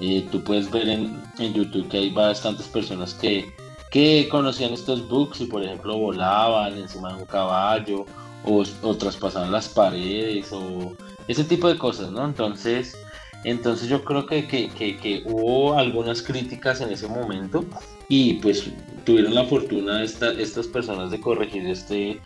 [0.00, 3.52] Eh, tú puedes ver en, YouTube que hay bastantes personas que,
[3.90, 8.04] que conocían estos bugs y por ejemplo volaban encima de un caballo
[8.44, 10.92] o, o, traspasaban las paredes o
[11.28, 12.24] ese tipo de cosas, ¿no?
[12.24, 12.96] Entonces,
[13.44, 17.64] entonces yo creo que, que, que, hubo algunas críticas en ese momento
[18.08, 18.70] y pues
[19.04, 22.20] tuvieron la fortuna esta, estas personas de corregir este,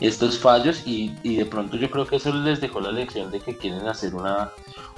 [0.00, 3.56] estos fallos y, de pronto yo creo que eso les dejó la lección de que
[3.56, 4.50] quieren hacer una,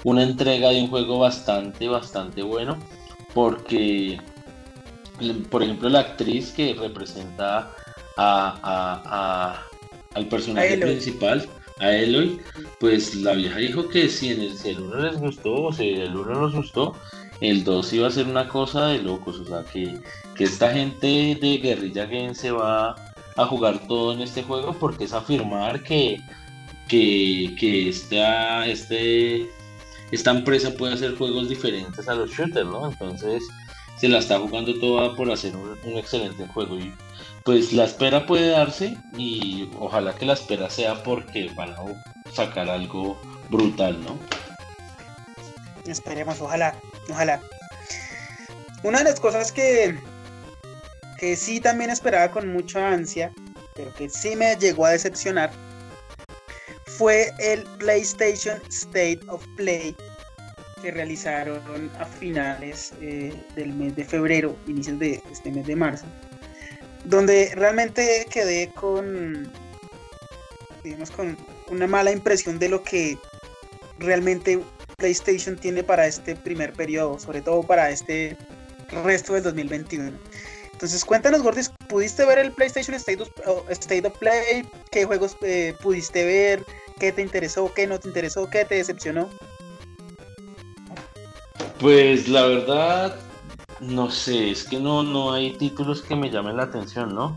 [0.05, 2.77] una entrega de un juego bastante, bastante bueno
[3.33, 4.21] porque,
[5.51, 7.73] por ejemplo, la actriz que representa
[8.17, 9.63] a,
[10.15, 11.49] al personaje principal,
[11.81, 12.41] a Eloy,
[12.79, 15.89] pues la vieja dijo que si, en el, si el 1 les gustó o si
[15.89, 16.95] el 1 nos gustó,
[17.41, 19.99] el 2 iba a ser una cosa de locos, o sea que,
[20.35, 22.95] que esta gente de Guerrilla Game se va
[23.37, 26.21] a jugar todo en este juego porque es afirmar que,
[26.89, 29.49] que, que esta, este,
[30.11, 32.91] esta empresa puede hacer juegos diferentes a los shooters, ¿no?
[32.91, 33.43] Entonces
[33.97, 36.93] se la está jugando toda por hacer un, excelente juego y
[37.45, 42.69] pues la espera puede darse y ojalá que la espera sea porque van a sacar
[42.69, 44.19] algo brutal, ¿no?
[45.87, 46.75] Esperemos, ojalá,
[47.09, 47.41] ojalá.
[48.83, 49.99] Una de las cosas que
[51.21, 53.31] que sí también esperaba con mucha ansia,
[53.77, 55.51] pero que sí me llegó a decepcionar,
[56.87, 59.95] fue el PlayStation State of Play
[60.81, 66.07] que realizaron a finales eh, del mes de febrero, inicios de este mes de marzo,
[67.05, 69.51] donde realmente quedé con,
[70.83, 71.37] digamos, con
[71.69, 73.19] una mala impresión de lo que
[73.99, 74.61] realmente
[74.97, 78.37] PlayStation tiene para este primer periodo, sobre todo para este
[79.05, 80.13] resto del 2021.
[80.73, 84.67] Entonces, cuéntanos, Gordis, ¿pudiste ver el PlayStation State of, Play?
[84.91, 86.65] ¿Qué juegos eh, pudiste ver?
[86.99, 87.73] ¿Qué te interesó?
[87.75, 88.49] ¿Qué no te interesó?
[88.49, 89.29] ¿Qué te decepcionó?
[91.79, 93.17] Pues la verdad,
[93.81, 97.37] no sé, es que no, no hay títulos que me llamen la atención, ¿no?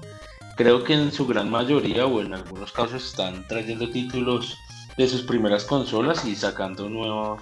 [0.55, 4.57] Creo que en su gran mayoría o en algunos casos están trayendo títulos
[4.97, 7.41] de sus primeras consolas y sacando nuevos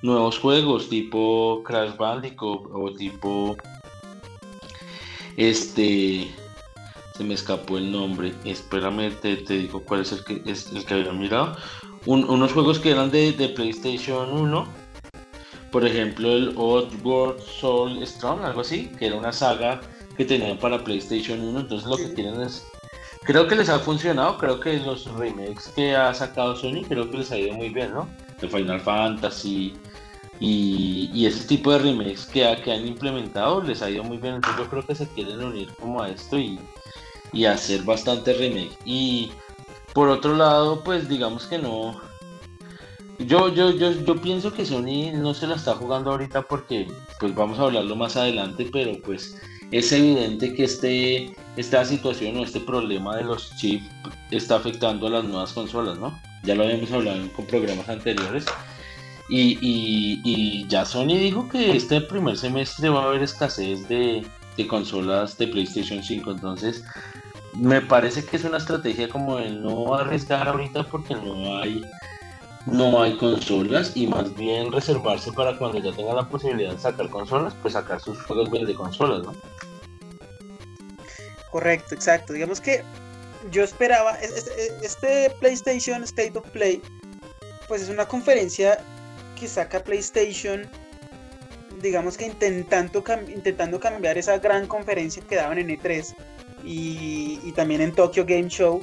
[0.00, 3.56] nuevos juegos tipo Crash Bandicoot o tipo
[5.36, 6.28] este
[7.16, 10.94] se me escapó el nombre espérame te, digo cuál es el que es el que
[10.94, 11.56] había mirado
[12.06, 14.81] unos juegos que eran de, de, PlayStation 1
[15.72, 19.80] por ejemplo el Oddworld Soul Strong algo así que era una saga
[20.16, 22.64] que tenían para PlayStation 1 entonces lo que quieren es
[23.24, 27.18] creo que les ha funcionado creo que los remakes que ha sacado Sony creo que
[27.18, 28.08] les ha ido muy bien no
[28.40, 29.74] de Final Fantasy
[30.44, 34.34] y, ese tipo de remakes que, que, han implementado les ha ido muy bien.
[34.34, 36.58] Entonces yo creo que se quieren unir como a esto y,
[37.32, 38.76] y hacer bastante remake.
[38.84, 39.30] Y
[39.92, 42.00] por otro lado, pues digamos que no.
[43.18, 46.88] Yo, yo, yo, yo pienso que Sony no se la está jugando ahorita porque
[47.20, 49.36] pues vamos a hablarlo más adelante, pero pues
[49.70, 53.86] es evidente que este, esta situación o este problema de los chips
[54.30, 56.18] está afectando a las nuevas consolas, ¿no?
[56.42, 58.46] Ya lo habíamos hablado con programas anteriores
[59.28, 64.26] y, ya Sony dijo que este primer semestre va a haber escasez de,
[64.68, 66.32] consolas de PlayStation 5.
[66.32, 66.84] Entonces,
[67.54, 71.82] me parece que es una estrategia como de no arriesgar ahorita porque no hay
[72.66, 77.08] no hay consolas y más bien reservarse para cuando ya tenga la posibilidad de sacar
[77.10, 79.34] consolas, pues sacar sus juegos de consolas, ¿no?
[81.50, 82.32] Correcto, exacto.
[82.32, 82.82] Digamos que
[83.50, 84.16] yo esperaba,
[84.82, 86.80] este PlayStation State of Play,
[87.68, 88.78] pues es una conferencia
[89.38, 90.68] que saca PlayStation,
[91.82, 96.14] digamos que intentando, intentando cambiar esa gran conferencia que daban en E3
[96.64, 98.82] y, también en Tokyo Game Show,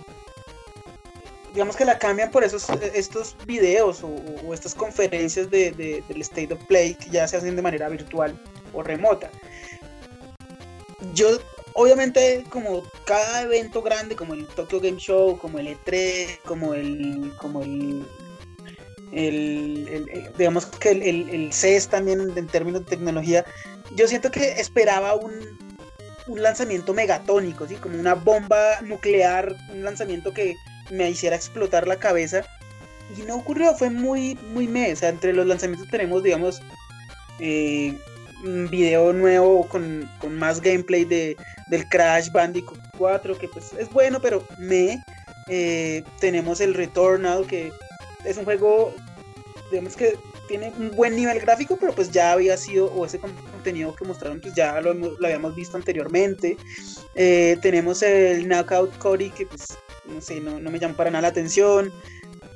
[1.54, 6.64] digamos que la cambian por esos estos videos o, estas conferencias de, del State of
[6.66, 8.40] Play que ya se hacen de manera virtual
[8.74, 9.30] o remota.
[11.14, 11.40] Yo,
[11.74, 17.34] obviamente, como cada evento grande, como el Tokyo Game Show, como el E3, como el,
[17.38, 18.06] como el
[20.38, 23.44] digamos que el, el, CES también en términos de tecnología,
[23.96, 25.34] yo siento que esperaba un,
[26.28, 27.76] un lanzamiento megatónico, ¿sí?
[27.76, 30.56] como una bomba nuclear, un lanzamiento que
[30.90, 32.44] me hiciera explotar la cabeza.
[33.18, 34.94] Y no ocurrió, fue muy, muy me.
[34.94, 36.62] O sea, entre los lanzamientos tenemos, digamos,
[37.40, 37.98] eh,
[38.44, 41.36] un video nuevo con, con, más gameplay de,
[41.68, 45.04] del Crash Bandicoot 4, que pues es bueno, pero me.
[45.48, 47.72] Eh, tenemos el Returnal, que
[48.24, 48.94] es un juego,
[49.72, 50.16] digamos que
[50.48, 54.42] tiene un buen nivel gráfico, pero pues ya había sido, o ese contenido que mostraron,
[54.42, 54.92] pues ya lo,
[55.24, 56.58] habíamos visto anteriormente.
[57.16, 59.78] Eh, tenemos el Knockout Cody, que pues,
[60.10, 61.92] no sé, no, me llama para nada la atención.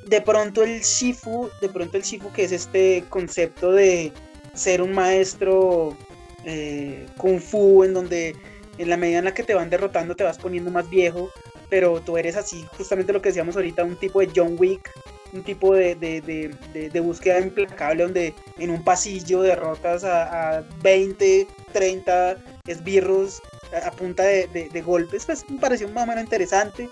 [0.06, 4.12] De pronto el Shifu, de pronto el Shifu, que es este concepto de
[4.54, 5.98] ser un maestro
[6.46, 8.36] eh, kung fu, en donde
[8.78, 11.32] en la medida en la que te van derrotando te vas poniendo más viejo,
[11.70, 14.92] pero tú eres así, justamente lo que decíamos ahorita, un tipo de John Wick,
[15.32, 22.38] un tipo de, de, búsqueda implacable donde en un pasillo derrotas a, a 20, 30
[22.68, 23.42] esbirros
[23.74, 26.90] a, punta de, golpes, pues me pareció más o menos interesante.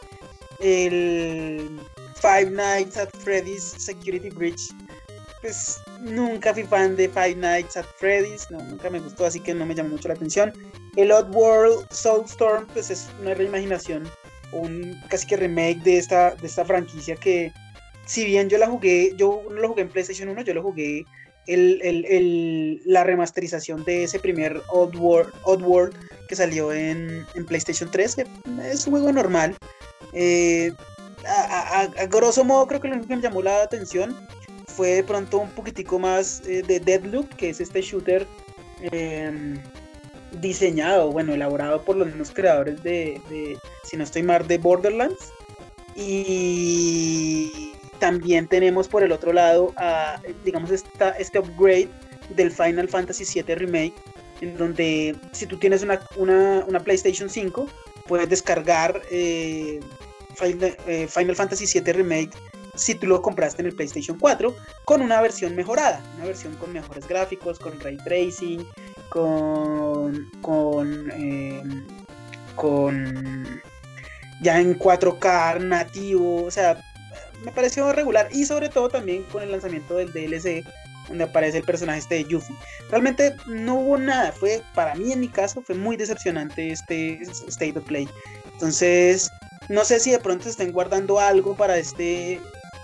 [0.62, 1.80] El
[2.22, 4.70] Five Nights at Freddy's Security Bridge,
[5.42, 9.54] pues nunca fui fan de Five Nights at Freddy's, no, nunca me gustó, así que
[9.54, 10.54] no me llamó mucho la atención.
[10.96, 14.08] El Oddworld Soulstorm, pues es una reimaginación,
[14.52, 17.52] un casi que remake de esta, de esta franquicia que
[18.06, 21.06] si bien yo la jugué, yo no lo jugué en PlayStation 1, yo lo jugué
[21.48, 25.96] el, la remasterización de ese primer Oddworld, Oddworld
[26.28, 28.28] que salió en, PlayStation 3, que
[28.72, 29.56] es un juego normal.
[30.14, 30.72] Eh,
[31.26, 34.16] a, grosso modo creo que lo único que me llamó la atención
[34.68, 38.26] fue de pronto un poquitico más eh, de Deadloop, que es este shooter
[38.92, 39.62] em,
[40.40, 43.22] diseñado, bueno, elaborado por los mismos creadores de,
[43.84, 45.32] si no estoy mal, de Borderlands.
[45.96, 49.74] Y también tenemos por el otro lado,
[50.46, 51.90] digamos, esta, este upgrade
[52.36, 53.94] del Final Fantasy VII Remake,
[54.42, 56.00] en donde si tú tienes una,
[56.68, 57.68] una, PlayStation 5,
[58.08, 59.80] puedes descargar eh,
[60.42, 62.32] eh, Final, Fantasy VII Remake
[62.76, 66.72] si tú lo compraste en el PlayStation 4 con una versión mejorada, una versión con
[66.72, 68.66] mejores gráficos, con ray tracing,
[69.10, 71.62] con con eh,
[72.56, 73.62] con
[74.42, 76.82] ya en 4K nativo, o sea,
[77.44, 80.66] me pareció regular y sobre todo también con el lanzamiento del DLC
[81.08, 82.56] donde aparece el personaje este de Yuffie.
[82.90, 87.78] Realmente no hubo nada, fue para mí en mi caso fue muy decepcionante este State
[87.78, 88.08] of Play.
[88.54, 89.32] Entonces,
[89.70, 92.40] no sé si de pronto estén guardando algo para este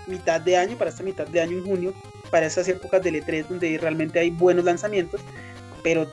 [0.06, 1.94] mitad de año, para esta mitad de año en junio,
[2.30, 5.20] para esas épocas del E3 donde realmente hay buenos lanzamientos,
[5.82, 6.10] pero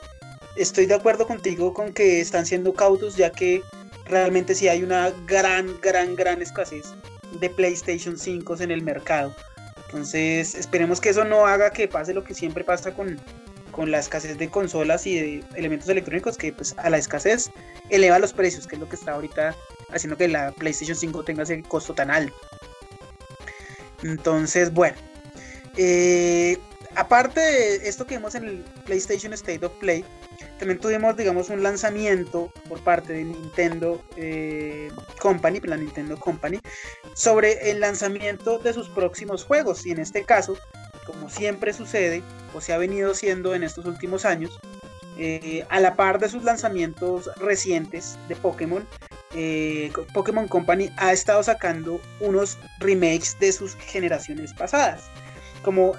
[0.56, 3.62] estoy de acuerdo contigo con que están siendo cautos ya que
[4.04, 6.94] realmente sí hay una gran, gran, gran escasez
[7.40, 9.34] de PlayStation 5 en el mercado.
[9.96, 13.18] Entonces esperemos que eso no haga que pase lo que siempre pasa con,
[13.70, 17.50] con la escasez de consolas y de elementos electrónicos, que pues a la escasez
[17.88, 19.56] eleva los precios, que es lo que está ahorita
[19.88, 22.36] haciendo que la PlayStation 5 tenga ese costo tan alto.
[24.02, 24.98] Entonces, bueno.
[25.78, 26.58] Eh,
[26.94, 30.04] aparte de esto que vimos en el PlayStation State of Play,
[30.58, 36.60] también tuvimos, digamos, un lanzamiento por parte de Nintendo eh, Company, la Nintendo Company,
[37.14, 39.84] sobre el lanzamiento de sus próximos juegos.
[39.84, 40.56] Y en este caso,
[41.04, 42.22] como siempre sucede,
[42.54, 44.58] o se ha venido siendo en estos últimos años,
[45.18, 48.86] eh, a la par de sus lanzamientos recientes de Pokémon,
[49.34, 55.04] eh, Pokémon Company ha estado sacando unos remakes de sus generaciones pasadas.
[55.62, 55.94] Como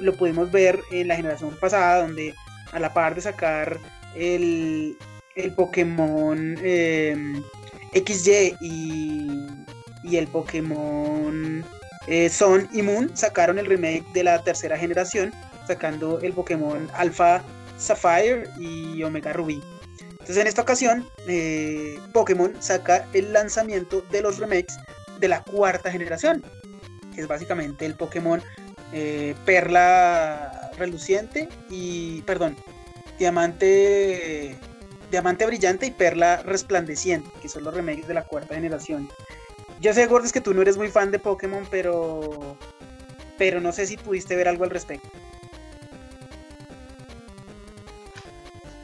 [0.00, 2.34] lo pudimos ver en la generación pasada, donde
[2.72, 3.78] a la par de sacar
[4.14, 4.96] el,
[5.34, 7.16] el Pokémon eh,
[7.92, 9.46] XY y,
[10.02, 11.64] y, el Pokémon
[12.06, 15.32] eh, Sun y Moon, sacaron el remake de la tercera generación,
[15.66, 17.42] sacando el Pokémon Alpha
[17.78, 19.62] Sapphire y Omega Ruby.
[20.12, 24.78] Entonces en esta ocasión, eh, Pokémon saca el lanzamiento de los remakes
[25.20, 26.44] de la cuarta generación,
[27.14, 28.42] que es básicamente el Pokémon
[28.92, 32.56] eh, perla reluciente y, perdón,
[33.18, 34.56] diamante,
[35.10, 39.08] diamante brillante y perla resplandeciente, que son los remakes de la cuarta generación.
[39.80, 42.56] Yo sé, Gordes, que tú no eres muy fan de Pokémon, pero,
[43.36, 45.08] pero no sé si pudiste ver algo al respecto.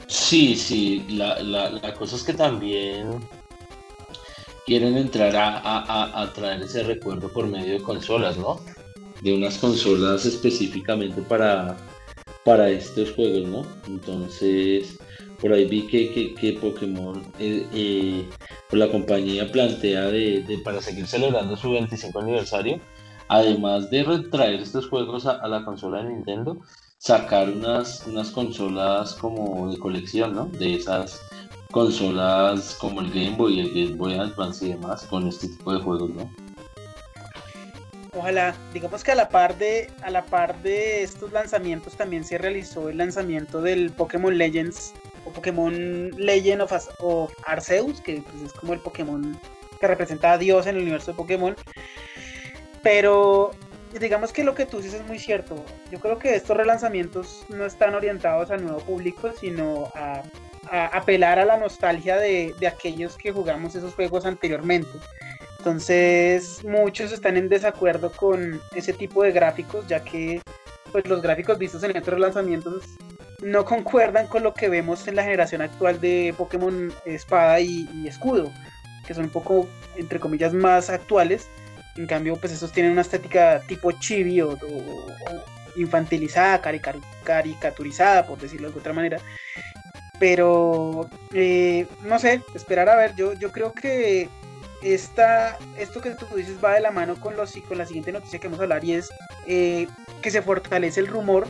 [0.07, 3.21] Sí, sí, la, la, cosa es que también
[4.65, 8.61] quieren entrar a, a, traer ese recuerdo por medio de consolas, ¿no?
[9.25, 11.79] De unas consolas específicamente para,
[12.45, 13.67] para estos juegos, ¿no?
[13.89, 14.99] Entonces,
[15.41, 18.29] por ahí vi que, que, Pokémon, eh, eh,
[18.69, 22.79] pues la compañía plantea de, para seguir celebrando su 25 aniversario,
[23.29, 26.59] además de retraer estos juegos a, la consola de Nintendo,
[26.99, 30.47] sacar unas, unas consolas como de colección, ¿no?
[30.47, 31.19] De esas
[31.71, 35.81] consolas como el Game Boy, el Game Boy Advance y demás, con este tipo de
[35.81, 36.31] juegos, ¿no?
[38.17, 42.39] Ojalá, digamos que a la par de a la par de estos lanzamientos también se
[42.39, 44.95] realizó el lanzamiento del Pokémon Legends
[45.25, 49.39] o Pokémon Legend of, Arceus, que pues, es como el Pokémon
[49.81, 51.57] que representa a Dios en el universo de Pokémon.
[52.83, 53.51] Pero
[53.99, 55.57] digamos que lo que tú dices es muy cierto.
[55.91, 60.23] Yo creo que estos relanzamientos no están orientados al nuevo público, sino a,
[60.71, 64.89] apelar a la nostalgia de, de aquellos que jugamos esos juegos anteriormente.
[65.65, 70.43] Entonces muchos están en desacuerdo con ese tipo de gráficos, ya que
[70.93, 72.85] pues, los gráficos vistos en otros lanzamientos
[73.41, 78.53] no concuerdan con lo que vemos en la generación actual de Pokémon Espada y, Escudo,
[79.07, 81.49] que son un poco, entre comillas, más actuales.
[81.97, 84.59] En cambio, pues esos tienen una estética tipo chibi o,
[85.77, 86.61] infantilizada,
[87.25, 89.19] caricaturizada, por decirlo de otra manera.
[90.19, 94.29] Pero, eh, no sé, esperar a ver, yo, yo creo que
[94.85, 98.39] esta, esto que tú dices va de la mano con, los, con la siguiente noticia
[98.39, 99.09] que vamos a hablar y es
[99.47, 99.87] eh,
[100.21, 101.49] que se fortalece el rumor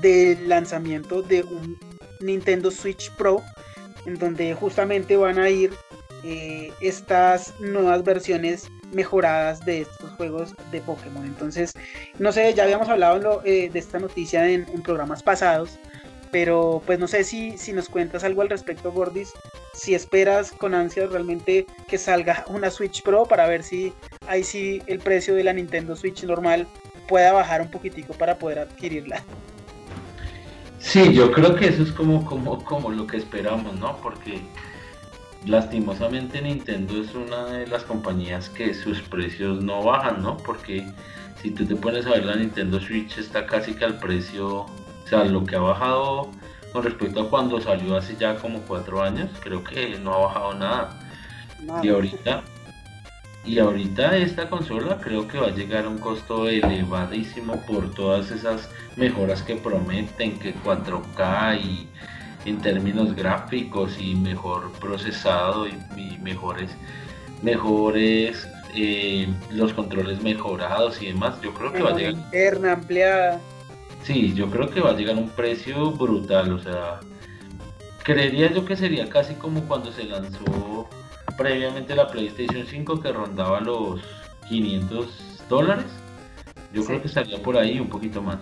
[0.00, 1.78] del lanzamiento de un
[2.20, 3.42] Nintendo Switch Pro
[4.06, 5.72] en donde justamente van a ir
[6.24, 11.24] eh, estas nuevas versiones mejoradas de estos juegos de Pokémon.
[11.26, 11.72] Entonces,
[12.18, 15.78] no sé, ya habíamos hablado eh, de esta noticia en, programas pasados,
[16.30, 19.32] pero pues no sé si, si nos cuentas algo al respecto, Gordis,
[19.78, 23.92] si esperas con ansias realmente que salga una Switch Pro para ver si
[24.26, 26.66] ahí sí el precio de la Nintendo Switch normal
[27.06, 29.22] pueda bajar un poquitico para poder adquirirla.
[30.80, 33.96] Sí, yo creo que eso es como, como, como lo que esperamos, ¿no?
[33.98, 34.40] Porque
[35.46, 40.36] lastimosamente Nintendo es una de las compañías que sus precios no bajan, ¿no?
[40.38, 40.86] Porque
[41.40, 44.68] si tú te pones a ver la Nintendo Switch está casi que al precio, o
[45.08, 46.30] sea, lo que ha bajado
[46.72, 50.54] con respecto a cuando salió hace ya como cuatro años, creo que no ha bajado
[50.54, 51.00] nada.
[51.82, 52.42] Y ahorita,
[53.44, 58.30] y ahorita esta consola creo que va a llegar a un costo elevadísimo por todas
[58.30, 61.88] esas mejoras que prometen, que 4K y
[62.44, 66.70] en términos gráficos y mejor procesado y, mejores,
[67.42, 71.40] mejores eh, los controles mejorados y demás.
[71.42, 72.12] Yo creo que va a llegar.
[72.12, 73.40] Interna, ampliada.
[74.08, 76.98] Sí, yo creo que va a llegar a un precio brutal, o sea,
[78.02, 80.88] creería yo que sería casi como cuando se lanzó
[81.36, 84.00] previamente la PlayStation 5 que rondaba los
[84.48, 85.84] 500 dólares.
[86.72, 88.38] Yo creo que estaría por ahí un poquito más.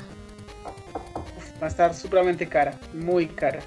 [1.60, 3.58] va a estar supremamente cara, muy cara.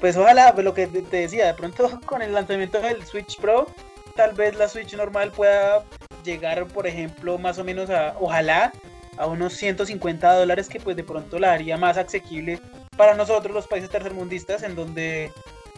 [0.00, 3.68] Pues ojalá, lo que te decía, de pronto con el lanzamiento del Switch Pro,
[4.16, 5.82] tal vez la Switch normal pueda
[6.26, 8.70] llegar, por ejemplo, más o menos a, ojalá,
[9.16, 12.60] a unos 150 dólares que pues de pronto la haría más asequible
[12.96, 15.32] para nosotros los países tercermundistas en donde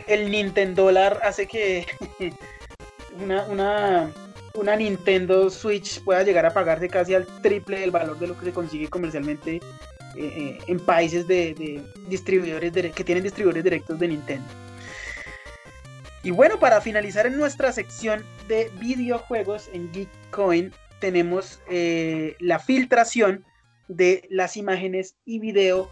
[0.07, 1.87] el Nintendo dólar hace que
[3.23, 4.11] una, una,
[4.55, 8.47] una, Nintendo Switch pueda llegar a pagarse casi al triple del valor de lo que
[8.47, 9.61] se consigue comercialmente eh,
[10.17, 14.47] eh, en países de, distribuidores que tienen distribuidores directos de Nintendo.
[16.23, 23.45] Y bueno, para finalizar en nuestra sección de videojuegos en Geekcoin, tenemos eh, la filtración
[23.89, 25.91] de las imágenes y video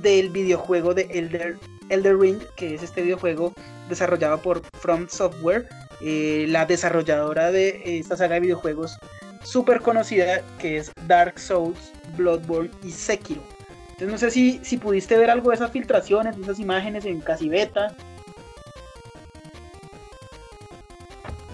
[0.00, 1.58] del videojuego de Elder
[1.92, 3.52] Elder Ring, que es este videojuego
[3.88, 5.68] desarrollado por From Software,
[6.00, 8.98] eh, la desarrolladora de esta saga de videojuegos
[9.44, 13.42] súper conocida que es Dark Souls, Bloodborne y Sekiro.
[13.90, 17.20] Entonces no sé si, si pudiste ver algo de esas filtraciones, de esas imágenes en
[17.20, 17.94] casi beta.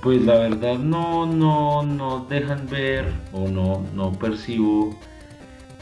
[0.03, 4.97] Pues la verdad no, no, no dejan ver o no, no percibo,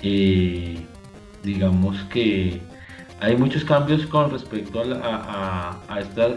[0.02, 0.78] eh,
[1.42, 2.60] digamos que
[3.20, 5.80] hay muchos cambios con respecto a,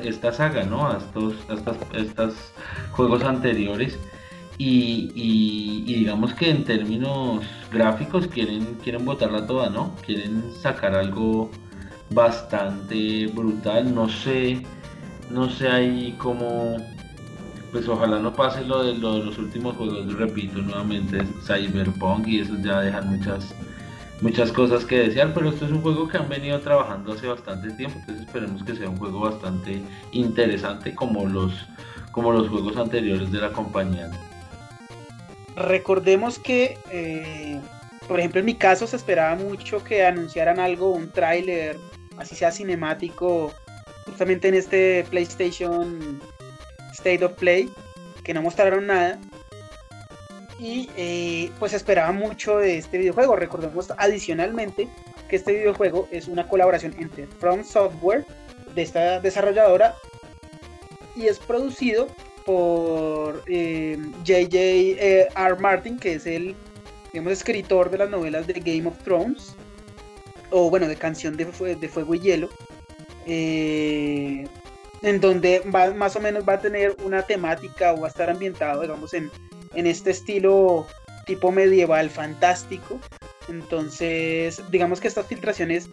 [0.03, 0.87] esta, saga, ¿no?
[0.87, 1.35] A estos,
[1.93, 2.35] estos
[2.91, 3.99] juegos anteriores.
[4.57, 9.95] Y, digamos que en términos gráficos quieren, quieren botarla toda, ¿no?
[10.05, 11.49] Quieren sacar algo
[12.09, 13.93] bastante brutal.
[13.93, 14.61] No sé,
[15.29, 16.77] no sé ahí cómo.
[17.71, 22.39] Pues ojalá no pase lo de, lo de los últimos juegos, repito nuevamente, Cyberpunk y
[22.39, 23.53] eso ya dejan muchas
[24.21, 27.71] muchas cosas que desear, pero esto es un juego que han venido trabajando hace bastante
[27.71, 31.53] tiempo, entonces esperemos que sea un juego bastante interesante como los,
[32.11, 34.09] como los juegos anteriores de la compañía.
[35.55, 37.59] Recordemos que, eh,
[38.07, 41.77] por ejemplo, en mi caso se esperaba mucho que anunciaran algo, un tráiler,
[42.17, 43.53] así sea cinemático,
[44.05, 46.19] justamente en este PlayStation
[46.99, 47.69] State of Play,
[48.23, 49.19] que no mostraron nada
[50.59, 53.35] y eh, pues esperaba mucho de este videojuego.
[53.35, 54.89] Recordemos adicionalmente
[55.29, 58.25] que este videojuego es una colaboración entre From Software,
[58.75, 59.95] de esta desarrolladora,
[61.15, 62.07] y es producido
[62.45, 65.55] por JJ eh, eh, R.
[65.59, 66.55] Martin, que es el
[67.13, 69.55] escritor de las novelas de Game of Thrones,
[70.51, 72.49] o bueno, de Canción de, de Fuego y Hielo,
[75.01, 78.29] en donde va, más o menos va a tener una temática o va a estar
[78.29, 79.31] ambientado, digamos, en,
[79.73, 80.87] en este estilo
[81.25, 82.99] tipo medieval fantástico.
[83.47, 85.89] Entonces, digamos que estas filtraciones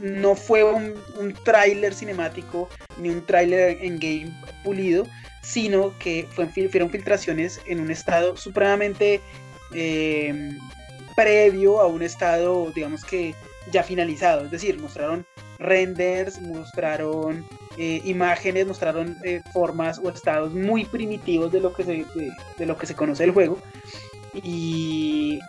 [0.00, 2.68] no fue un, un tráiler cinemático
[2.98, 4.32] ni un tráiler en game
[4.62, 5.06] pulido,
[5.42, 6.26] sino que
[6.70, 9.20] fueron filtraciones en un estado supremamente
[9.72, 10.58] em,
[11.14, 13.34] previo a un estado, digamos que
[13.70, 14.46] ya finalizado.
[14.46, 15.26] Es decir, mostraron
[15.58, 22.04] renders, mostraron eh, imágenes, mostraron eh, formas o estados muy primitivos de lo que se,
[22.58, 23.58] de, lo que se conoce del juego.
[24.32, 25.40] Y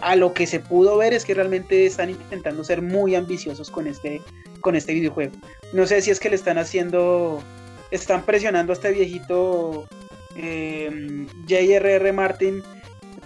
[0.00, 3.86] a lo que se pudo ver es que realmente están intentando ser muy ambiciosos con
[3.86, 4.20] este,
[4.60, 5.32] con este videojuego.
[5.72, 7.42] No sé si es que le están haciendo,
[7.90, 9.88] están presionando a este viejito
[10.36, 12.12] eh, J.R.R.
[12.12, 12.62] Martin,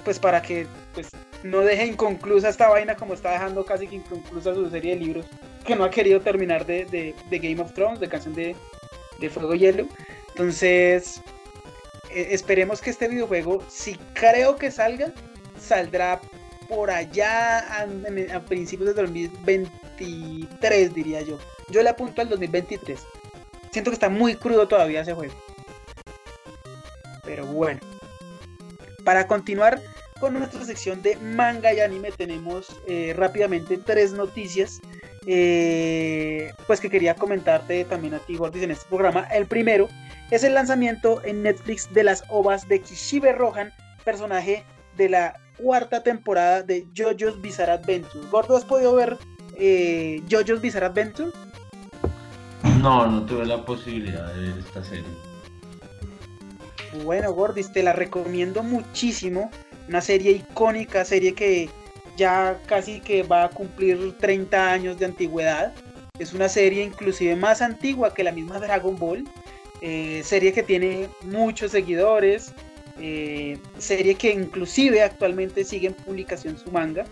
[0.05, 1.09] pues para que pues,
[1.43, 5.27] no deje inconclusa esta vaina como está dejando casi que inconclusa su serie de libros
[5.67, 8.57] que no ha querido terminar de, Game of Thrones, de canción de,
[9.31, 9.87] Fuego y Hielo.
[10.29, 11.21] Entonces,
[12.11, 15.13] eh, esperemos que este videojuego, si creo que salga,
[15.61, 16.21] saldrá
[16.69, 17.87] por allá a,
[18.45, 21.39] principios de 2023, diría yo.
[21.71, 23.01] Yo le apunto al 2023.
[23.73, 25.35] Siento que está muy crudo todavía ese juego.
[27.25, 27.81] Pero bueno.
[29.05, 29.81] Para continuar
[30.21, 34.81] con nuestra sección de manga y anime tenemos eh, rápidamente tres noticias
[35.27, 39.27] eh, pues que quería comentarte también a ti Gordis en este programa.
[39.33, 39.89] El primero
[40.31, 43.73] es el lanzamiento en Netflix de las ovas de Kishibe Rohan,
[44.05, 44.65] personaje
[44.97, 48.27] de la cuarta temporada de JoJo's Bizarre Adventure.
[48.31, 49.19] Gordo, ¿has podido ver
[49.57, 51.31] eh, JoJo's Bizarre Adventure?
[52.81, 55.05] No, no tuve la posibilidad de ver esta serie.
[57.05, 59.51] Bueno, Gordis, te la recomiendo muchísimo
[59.89, 61.69] una serie icónica, serie que
[62.17, 65.73] ya casi que va a cumplir 30 años de antigüedad.
[66.19, 69.25] Es una serie inclusive más antigua que la misma Dragon Ball.
[69.83, 72.53] Eh, serie que tiene muchos seguidores.
[72.99, 77.05] Eh, serie que inclusive actualmente sigue en publicación su manga.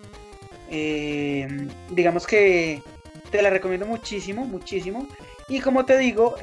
[0.70, 1.46] Eh,
[1.90, 2.82] digamos que
[3.30, 5.06] te la recomiendo muchísimo, muchísimo.
[5.46, 6.36] Y como te digo,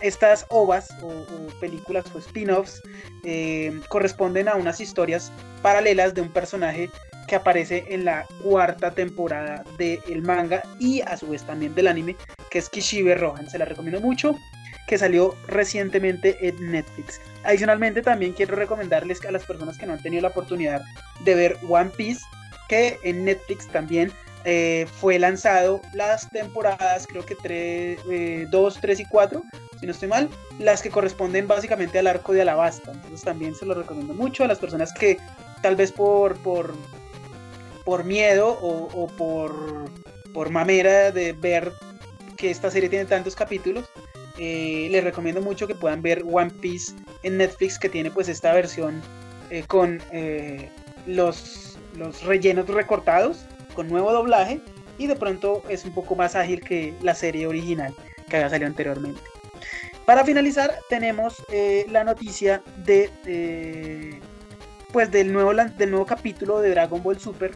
[0.00, 1.10] estas ovas o,
[1.58, 2.80] películas o spin-offs
[3.88, 6.88] corresponden a unas historias paralelas de un personaje
[7.26, 12.16] que aparece en la cuarta temporada del manga y a su vez también del anime,
[12.50, 13.48] que es Kishibe Rohan.
[13.48, 14.36] Se la recomiendo mucho,
[14.86, 17.20] que salió recientemente en Netflix.
[17.44, 20.82] Adicionalmente también quiero recomendarles a las personas que no han tenido la oportunidad
[21.24, 22.20] de ver One Piece,
[22.68, 24.12] que en Netflix también
[24.44, 29.42] eh, fue lanzado las temporadas, creo que 2, 3 eh, y 4,
[29.78, 32.92] si no estoy mal, las que corresponden básicamente al arco de Alabasta.
[32.92, 35.18] Entonces también se lo recomiendo mucho a las personas que
[35.60, 36.74] tal vez por, por
[37.84, 39.54] por miedo o, por,
[40.32, 41.72] por mamera de ver
[42.36, 43.84] que esta serie tiene tantos capítulos,
[44.38, 48.52] eh, les recomiendo mucho que puedan ver One Piece en Netflix, que tiene pues esta
[48.52, 49.02] versión
[49.50, 50.68] eh, con eh,
[51.06, 54.60] los, los rellenos recortados, con nuevo doblaje,
[54.98, 57.94] y de pronto es un poco más ágil que la serie original
[58.28, 59.20] que había salido anteriormente.
[60.06, 61.44] Para finalizar, tenemos
[61.88, 64.20] la noticia de
[64.92, 67.52] pues del nuevo, del nuevo capítulo de Dragon Ball Super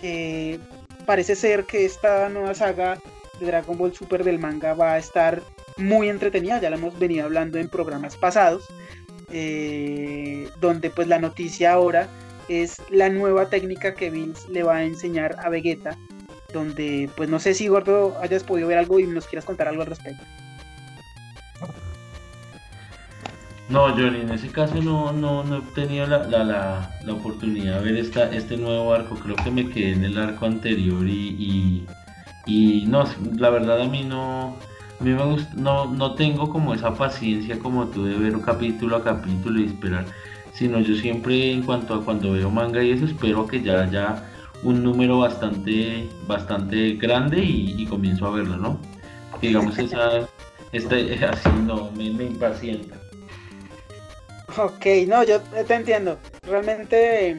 [0.00, 0.60] que
[1.06, 2.98] parece ser que esta nueva saga
[3.38, 5.42] de Dragon Ball Super del manga va a estar
[5.76, 8.64] muy entretenida, ya lo hemos venido hablando en programas pasados,
[9.30, 12.08] eh, donde pues la noticia ahora
[12.48, 15.98] es la nueva técnica que Vince le va a enseñar a Vegeta,
[16.52, 19.82] donde pues no sé si Gordo hayas podido ver algo y nos quieras contar algo
[19.82, 20.22] al respecto.
[23.68, 26.44] No, Johnny, en ese caso no, no, no he tenido la, la,
[27.02, 29.14] la, oportunidad de ver esta, este nuevo arco.
[29.14, 31.86] Creo que me quedé en el arco anterior y,
[32.46, 33.04] y, no,
[33.38, 34.56] la verdad a mí no,
[35.00, 38.96] a mí me gusta, no, no tengo como esa paciencia como tú de ver capítulo
[38.96, 40.04] a capítulo y esperar,
[40.52, 44.24] sino yo siempre en cuanto a cuando veo manga y eso espero que ya haya
[44.62, 48.78] un número bastante, bastante grande y, comienzo a verlo, ¿no?
[49.40, 50.28] Digamos esa,
[50.72, 53.03] este, así no, me, me impacienta.
[54.56, 56.18] Ok, no, yo te entiendo.
[56.42, 57.36] Realmente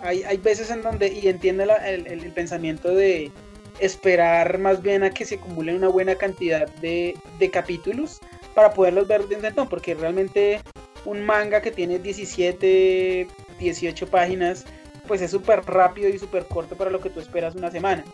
[0.00, 3.30] hay, hay veces en donde, y entiendo el, pensamiento de
[3.78, 7.14] esperar más bien a que se acumule una buena cantidad de,
[7.52, 8.20] capítulos
[8.54, 10.60] para poderlos ver de intentón, porque realmente
[11.04, 13.26] un manga que tiene 17,
[13.58, 14.64] 18 páginas,
[15.06, 18.04] pues es súper rápido y súper corto para lo que tú esperas una semana.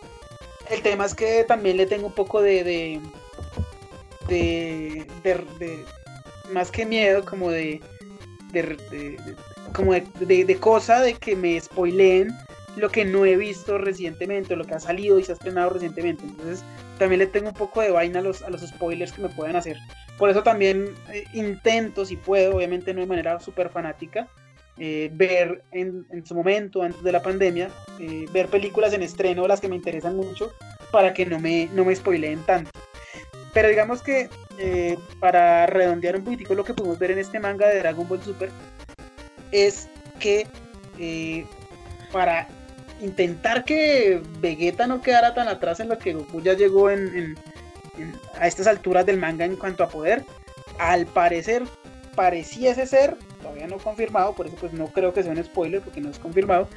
[0.68, 2.64] El tema es que también le tengo un poco de,
[4.26, 5.84] de, de
[6.50, 7.80] más que miedo, como de
[8.52, 9.18] de,
[9.72, 12.28] como de, cosa de que me spoileen
[12.76, 16.24] lo que no he visto recientemente, lo que ha salido y se ha estrenado recientemente.
[16.24, 16.62] Entonces
[16.98, 19.56] también le tengo un poco de vaina a los, a los spoilers que me pueden
[19.56, 19.76] hacer.
[20.18, 24.28] Por eso también eh, intento, si puedo, obviamente no de manera súper fanática,
[24.78, 29.60] eh, ver en, su momento, antes de la pandemia, eh, ver películas en estreno, las
[29.60, 30.52] que me interesan mucho,
[30.90, 32.70] para que no me, no me spoileen tanto.
[33.54, 34.28] Pero digamos que
[34.58, 38.22] eh, para redondear un poquitico lo que pudimos ver en este manga de Dragon Ball
[38.22, 38.50] Super,
[39.52, 39.88] es
[40.18, 40.46] que
[40.98, 41.46] eh,
[42.12, 42.48] para
[43.00, 47.36] intentar que Vegeta no quedara tan atrás en lo que Goku ya llegó en,
[48.38, 50.24] a estas alturas del manga en cuanto a poder,
[50.78, 51.62] al parecer
[52.14, 56.00] pareciese ser, todavía no confirmado, por eso pues no creo que sea un spoiler porque
[56.00, 56.68] no es confirmado,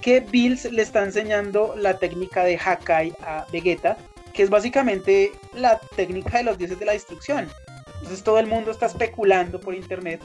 [0.00, 3.96] que Bills le está enseñando la técnica de Hakai a Vegeta
[4.34, 7.48] que es básicamente la técnica de los dioses de la destrucción.
[7.94, 10.22] Entonces todo el mundo está especulando por internet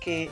[0.00, 0.30] que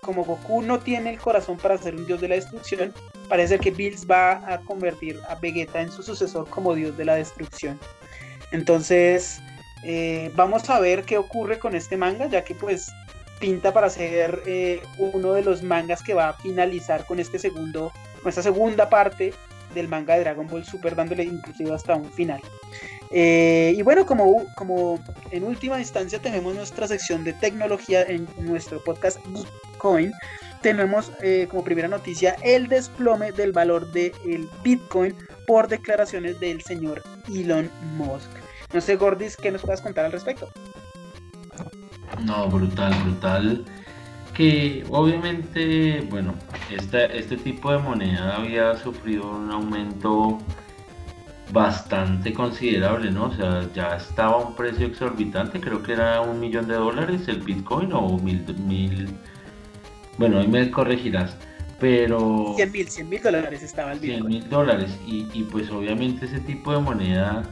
[0.00, 2.92] como Goku no tiene el corazón para ser un dios de la destrucción,
[3.28, 7.14] parece que Bills va a convertir a Vegeta en su sucesor como dios de la
[7.14, 7.78] destrucción.
[8.50, 9.40] Entonces
[9.84, 12.90] eh, vamos a ver qué ocurre con este manga, ya que pues
[13.38, 17.92] pinta para ser eh, uno de los mangas que va a finalizar con este segundo,
[18.22, 19.32] con esta segunda parte
[19.74, 22.40] del manga de Dragon Ball Super, dándole inclusive hasta un final.
[23.10, 25.00] Eh, y bueno, como, como
[25.30, 30.12] en última instancia tenemos nuestra sección de tecnología en nuestro podcast Bitcoin,
[30.62, 35.14] tenemos eh, como primera noticia el desplome del valor del Bitcoin
[35.46, 38.30] por declaraciones del señor Elon Musk.
[38.72, 40.48] No sé, Gordis, ¿qué nos puedas contar al respecto?
[42.24, 43.64] No, brutal, brutal
[44.34, 46.34] que obviamente, bueno,
[46.70, 50.38] este tipo de moneda había sufrido un aumento
[51.52, 53.26] bastante considerable, ¿no?
[53.26, 57.22] O sea, ya estaba a un precio exorbitante, creo que era un millón de dólares
[57.28, 59.08] el Bitcoin o mil, mil
[60.16, 61.36] bueno, ahí me corregirás,
[61.78, 62.52] pero...
[62.56, 64.30] 100 mil, 100 mil dólares estaba el Bitcoin.
[64.30, 67.42] 100 mil dólares, y, y pues obviamente ese tipo de moneda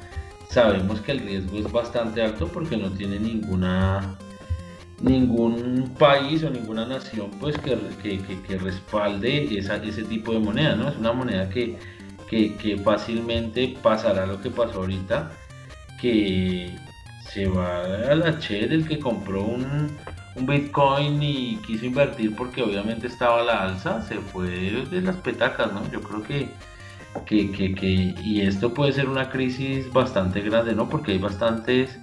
[0.49, 4.17] sabemos que el riesgo es bastante alto porque no tiene ninguna
[5.01, 10.89] ningún país o ninguna nación pues que, que, respalde esa, ese tipo de moneda, ¿no?
[10.89, 11.79] Es una moneda que,
[12.29, 15.31] que, fácilmente pasará lo que pasó ahorita,
[16.01, 16.77] que
[17.31, 19.89] se va a la che del que compró un,
[20.35, 25.17] un Bitcoin y quiso invertir porque obviamente estaba a la alza, se fue de las
[25.17, 25.89] petacas, ¿no?
[25.91, 26.49] Yo creo que,
[27.27, 30.89] que, que, que, y esto puede ser una crisis bastante grande, ¿no?
[30.89, 31.99] Porque hay bastantes,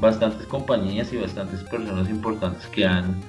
[0.00, 3.20] bastantes compañías y bastantes personas importantes que han,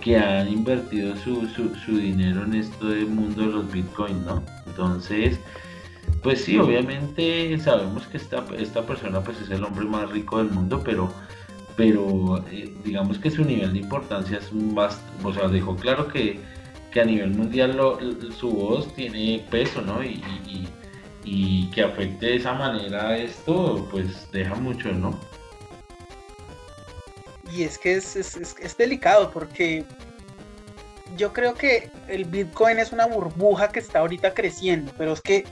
[0.00, 4.42] que han invertido su, su, dinero en este mundo de los Bitcoin, ¿no?
[4.66, 5.38] Entonces,
[6.22, 10.50] pues sí, obviamente sabemos que esta, esta persona pues es el hombre más rico del
[10.50, 11.12] mundo, pero
[11.76, 16.40] pero eh, digamos que su nivel de importancia es más, o sea, dejó claro que,
[17.00, 17.78] a nivel mundial
[18.38, 20.02] su voz tiene peso, ¿no?
[20.04, 20.28] Y,
[21.74, 25.18] que afecte de esa manera esto, pues deja mucho, ¿no?
[27.52, 29.84] Y es que es, es delicado porque
[31.16, 35.44] yo creo que el Bitcoin es una burbuja que está ahorita creciendo, pero es que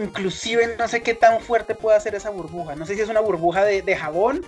[0.00, 2.74] inclusive no sé qué tan fuerte puede ser esa burbuja.
[2.74, 4.44] No sé si es una burbuja de, de jabón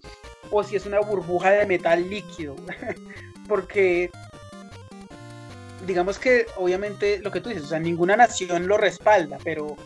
[0.50, 2.56] o si es una burbuja de metal líquido.
[3.48, 4.10] Porque
[5.86, 9.76] digamos que obviamente lo que tú dices, o sea, ninguna nación lo respalda, pero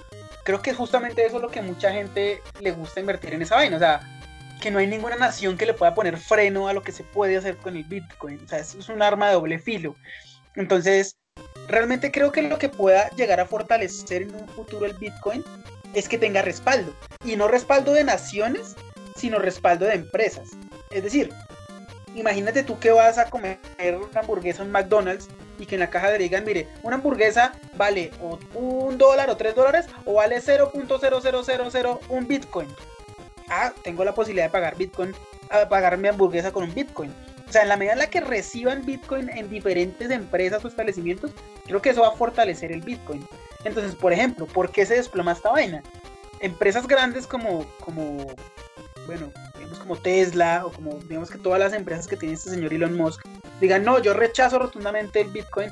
[0.45, 3.77] creo que justamente eso es lo que mucha gente le gusta invertir en esa vaina,
[3.77, 4.20] o sea,
[4.61, 7.37] que no hay ninguna nación que le pueda poner freno a lo que se puede
[7.37, 9.97] hacer con el Bitcoin, o sea, es un arma de doble filo.
[10.55, 11.17] Entonces,
[11.69, 15.43] realmente creo que lo que pueda llegar a fortalecer en un futuro el Bitcoin
[15.95, 16.95] es que tenga respaldo,
[17.25, 18.77] y no respaldo de naciones,
[19.17, 20.51] sino respaldo de empresas.
[20.91, 21.33] Es decir,
[22.15, 26.11] imagínate tú que vas a comer una hamburguesa en McDonald's y que en la caja
[26.11, 28.11] de digan, mire, una hamburguesa vale
[28.55, 32.69] un dólar o tres dólares o vale 0.0001 Bitcoin.
[33.51, 35.13] Ah, tengo la posibilidad de pagar Bitcoin,
[35.51, 37.13] a pagar mi hamburguesa con un Bitcoin.
[37.49, 41.33] O sea, en la medida en la que reciban Bitcoin en diferentes empresas o establecimientos,
[41.67, 43.27] creo que eso va a fortalecer el Bitcoin.
[43.65, 45.83] Entonces, por ejemplo, ¿por qué se desploma esta vaina?
[46.41, 48.25] Empresas grandes como, como
[49.07, 52.73] bueno, digamos como Tesla o como digamos que todas las empresas que tiene este señor
[52.73, 53.23] Elon Musk
[53.61, 55.71] digan, no, yo rechazo rotundamente el Bitcoin,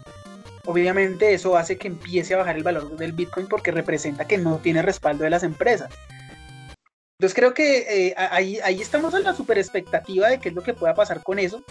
[0.66, 4.58] obviamente eso hace que empiece a bajar el valor del Bitcoin porque representa que no
[4.58, 5.90] tiene respaldo de las empresas.
[7.18, 7.78] Entonces creo que
[8.10, 11.20] eh, ahí, ahí estamos en la super expectativa de qué es lo que pueda pasar
[11.24, 11.64] con eso,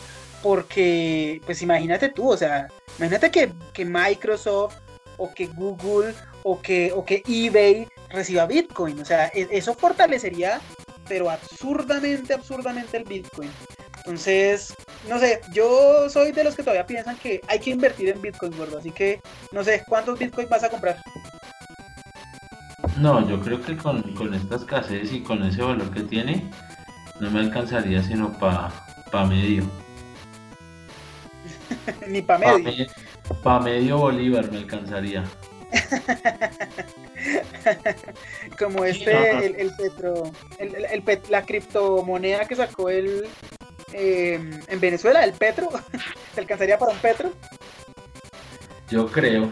[0.44, 2.68] porque pues imagínate tú, o sea,
[2.98, 4.76] imagínate que, que Microsoft
[5.16, 10.60] o que Google o que, o que eBay reciba Bitcoin, o sea, e, eso fortalecería
[11.08, 13.50] pero absurdamente, absurdamente el Bitcoin.
[14.00, 14.74] Entonces,
[15.08, 18.56] no sé, yo soy de los que todavía piensan que hay que invertir en Bitcoin,
[18.58, 18.78] gordo.
[18.78, 19.22] Así que,
[19.52, 21.02] no sé, ¿cuántos Bitcoins vas a comprar?
[23.00, 26.50] No, yo creo que con, con esta escasez y con ese valor que tiene,
[27.20, 28.72] no me alcanzaría sino para
[29.12, 29.64] pa medio.
[32.08, 32.88] Ni para medio.
[33.44, 35.24] Para medio bolívar me alcanzaría.
[38.58, 43.28] Como este, el, el, petro, el, la criptomoneda que sacó el
[43.92, 45.70] em, en Venezuela, el petro,
[46.34, 47.32] ¿se alcanzaría para un petro?
[48.90, 49.52] Yo creo.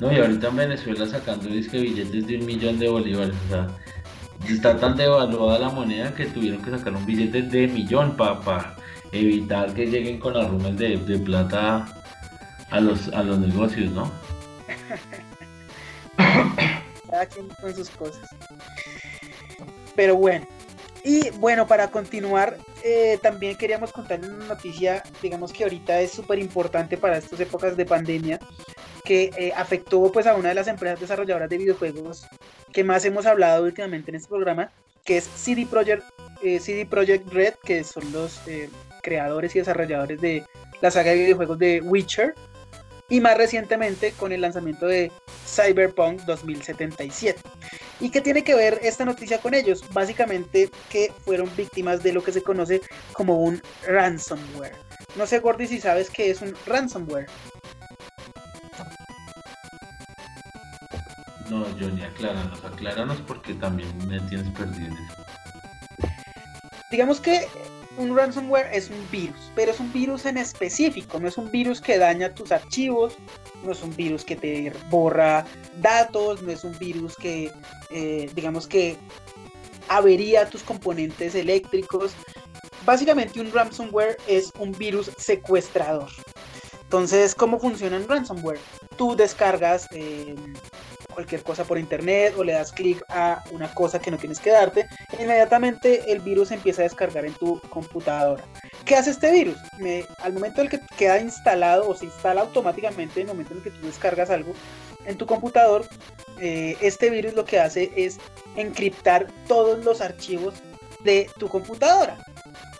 [0.00, 3.68] No, y ahorita en Venezuela sacando disque billetes de un millón de bolívares, o sea,
[4.48, 8.76] está tan devaluada la moneda que tuvieron que sacar un billete de millón para
[9.12, 11.86] evitar que lleguen con arrumes de, de plata
[12.70, 14.10] a los, a los negocios, ¿no?
[17.10, 18.28] Cada quien con sus cosas.
[19.94, 20.46] Pero bueno.
[21.04, 26.40] Y bueno, para continuar, eh, también queríamos contar una noticia, digamos que ahorita es súper
[26.40, 28.40] importante para estas épocas de pandemia,
[29.06, 32.26] que eh, afectó pues a una de las empresas desarrolladoras de videojuegos
[32.72, 34.70] que más hemos hablado últimamente en este programa,
[35.04, 36.02] que es CD Projekt,
[36.42, 38.40] eh, CD Projekt Red, que son los
[39.02, 40.44] creadores y desarrolladores de
[40.80, 42.34] la saga de videojuegos de Witcher
[43.08, 45.12] y más recientemente con el lanzamiento de
[45.46, 47.40] Cyberpunk 2077.
[48.00, 49.82] ¿Y qué tiene que ver esta noticia con ellos?
[49.92, 52.82] Básicamente que fueron víctimas de lo que se conoce
[53.12, 54.74] como un ransomware.
[55.16, 57.26] No sé, Gordy, si sabes qué es un ransomware.
[61.56, 64.94] No, Johnny, acláranos, acláranos porque también me tienes perdido
[66.90, 67.48] Digamos que
[67.96, 71.80] un ransomware es un virus, pero es un virus en específico, no es un virus
[71.80, 73.16] que daña tus archivos,
[73.64, 75.46] no es un virus que te borra
[75.80, 77.50] datos, no es un virus que,
[77.90, 78.98] eh, digamos que,
[79.88, 82.12] avería tus componentes eléctricos.
[82.84, 86.10] Básicamente un ransomware es un virus secuestrador.
[86.82, 88.60] Entonces, ¿cómo funciona un ransomware?
[88.96, 90.34] Tú descargas eh,
[91.16, 94.50] cualquier cosa por internet o le das clic a una cosa que no tienes que
[94.50, 94.86] darte,
[95.18, 98.44] inmediatamente el virus empieza a descargar en tu computadora.
[98.84, 99.56] ¿Qué hace este virus?
[100.22, 103.58] al momento en el que queda instalado o se instala automáticamente en el momento en
[103.58, 104.52] el que tú descargas algo
[105.06, 105.86] en tu computador,
[106.38, 108.18] eh, este virus lo que hace es
[108.54, 110.54] encriptar todos los archivos
[111.02, 112.18] de tu computadora.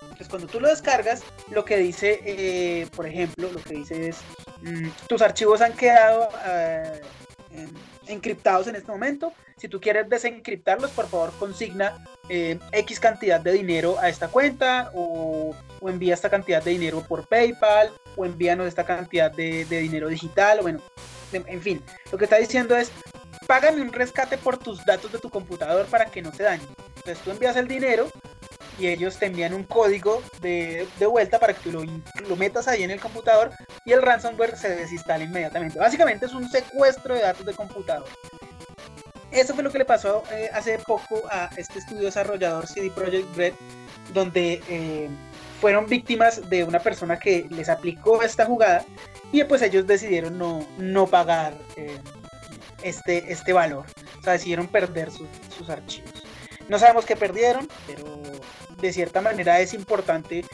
[0.03, 4.16] Entonces, cuando tú lo descargas, lo que dice, eh, por ejemplo, lo que dice es,
[4.61, 7.01] mm, tus archivos han quedado eh,
[8.09, 9.32] encriptados en este momento.
[9.57, 14.90] Si tú quieres desencriptarlos, por favor consigna eh, X cantidad de dinero a esta cuenta
[14.94, 20.59] o, envía esta cantidad de dinero por PayPal o envíanos esta cantidad de, dinero digital.
[20.61, 20.80] O bueno,
[21.32, 22.90] en, fin, lo que está diciendo es,
[23.46, 26.66] págame un rescate por tus datos de tu computador para que no se dañen.
[26.96, 28.11] Entonces tú envías el dinero
[28.79, 31.85] y ellos te envían un código de, vuelta para que tú lo,
[32.29, 33.51] lo, metas ahí en el computador
[33.85, 35.79] y el ransomware se desinstala inmediatamente.
[35.79, 38.07] Básicamente es un secuestro de datos de computador.
[39.31, 43.37] Eso fue lo que le pasó eh, hace poco a este estudio desarrollador CD Projekt
[43.37, 43.55] Red,
[44.14, 45.09] donde eh,
[45.61, 48.85] fueron víctimas de una persona que les aplicó esta jugada
[49.33, 51.99] y pues ellos decidieron no, no pagar eh,
[52.83, 53.85] este, este valor.
[54.18, 56.27] O sea, decidieron perder sus archivos.
[56.68, 58.20] No sabemos qué perdieron, pero
[58.81, 60.45] de cierta manera es importante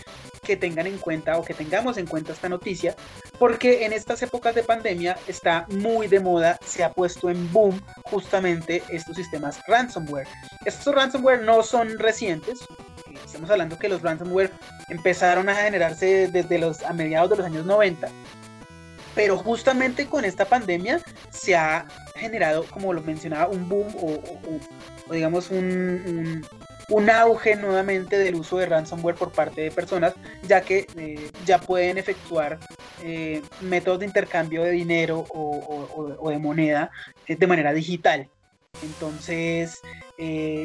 [0.43, 2.97] que tengan en cuenta o que tengamos en cuenta esta noticia,
[3.39, 7.81] porque en estas épocas de pandemia está muy de moda, se ha puesto en boom
[8.05, 10.27] justamente estos sistemas ransomware.
[10.65, 12.61] Estos ransomware no son recientes,
[13.07, 14.51] eh, estamos hablando que los ransomware
[14.89, 18.09] empezaron a generarse desde los a mediados de los años 90,
[19.15, 21.01] pero justamente con esta pandemia
[21.31, 25.59] se ha generado, como lo mencionaba, un boom o, digamos un,
[26.07, 26.47] un
[27.11, 30.15] auge nuevamente del uso de ransomware por parte de personas,
[30.47, 32.59] ya que eh, ya pueden efectuar
[33.03, 36.91] eh, métodos de intercambio de dinero o, de moneda
[37.27, 38.29] eh, de manera digital.
[38.83, 39.81] Entonces,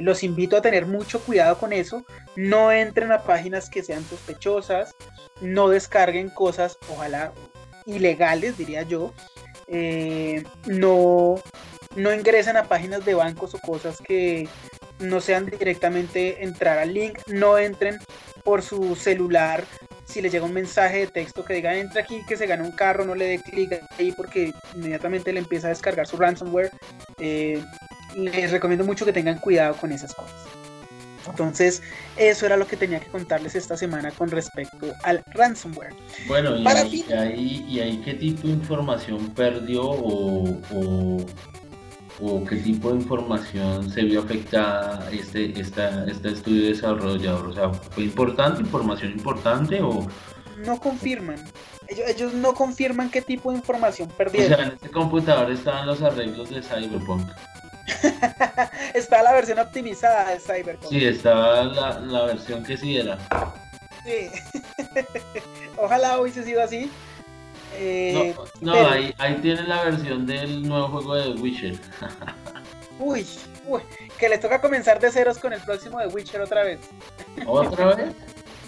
[0.01, 2.05] los invito a tener mucho cuidado con eso.
[2.35, 4.95] No entren a páginas que sean sospechosas,
[5.41, 7.33] no descarguen cosas, ojalá
[7.85, 9.13] ilegales, diría yo.
[10.67, 11.35] no,
[11.95, 14.47] no ingresen a páginas de bancos o cosas que
[14.99, 17.97] no sean directamente entrar al link, no entren
[18.43, 19.63] por su celular.
[20.05, 22.71] Si les llega un mensaje de texto que diga entra aquí que se gana un
[22.71, 26.71] carro, no le dé clic ahí porque inmediatamente le empieza a descargar su ransomware.
[27.19, 27.61] Eh,
[28.15, 30.47] les recomiendo mucho que tengan cuidado con esas cosas.
[31.29, 31.83] Entonces,
[32.15, 35.93] eso era lo que tenía que contarles esta semana con respecto al ransomware.
[36.25, 36.65] Bueno, y,
[37.11, 41.25] ahí, y ahí, qué tipo de información perdió o o
[42.47, 47.47] qué tipo de información se vio afectada este, esta, este estudio desarrollador?
[47.47, 50.07] O sea, ¿fue importante, información importante o...?
[50.65, 51.43] No confirman.
[51.87, 54.53] Ellos, no confirman qué tipo de información perdieron.
[54.53, 57.27] O sea, en este computador estaban los arreglos de Cyberpunk.
[58.93, 60.89] está la versión optimizada de Cyberpunk.
[60.89, 63.17] Sí, estaba la, la versión que sí era.
[64.03, 64.29] Sí.
[65.77, 66.89] Ojalá hubiese sido así.
[67.75, 71.75] Eh, no, ahí, ahí tienen la versión del nuevo juego de Witcher.
[72.99, 73.25] uy,
[73.67, 73.81] uy,
[74.17, 76.79] que le toca comenzar de ceros con el próximo de Witcher otra vez.
[77.45, 78.13] ¿Otra vez?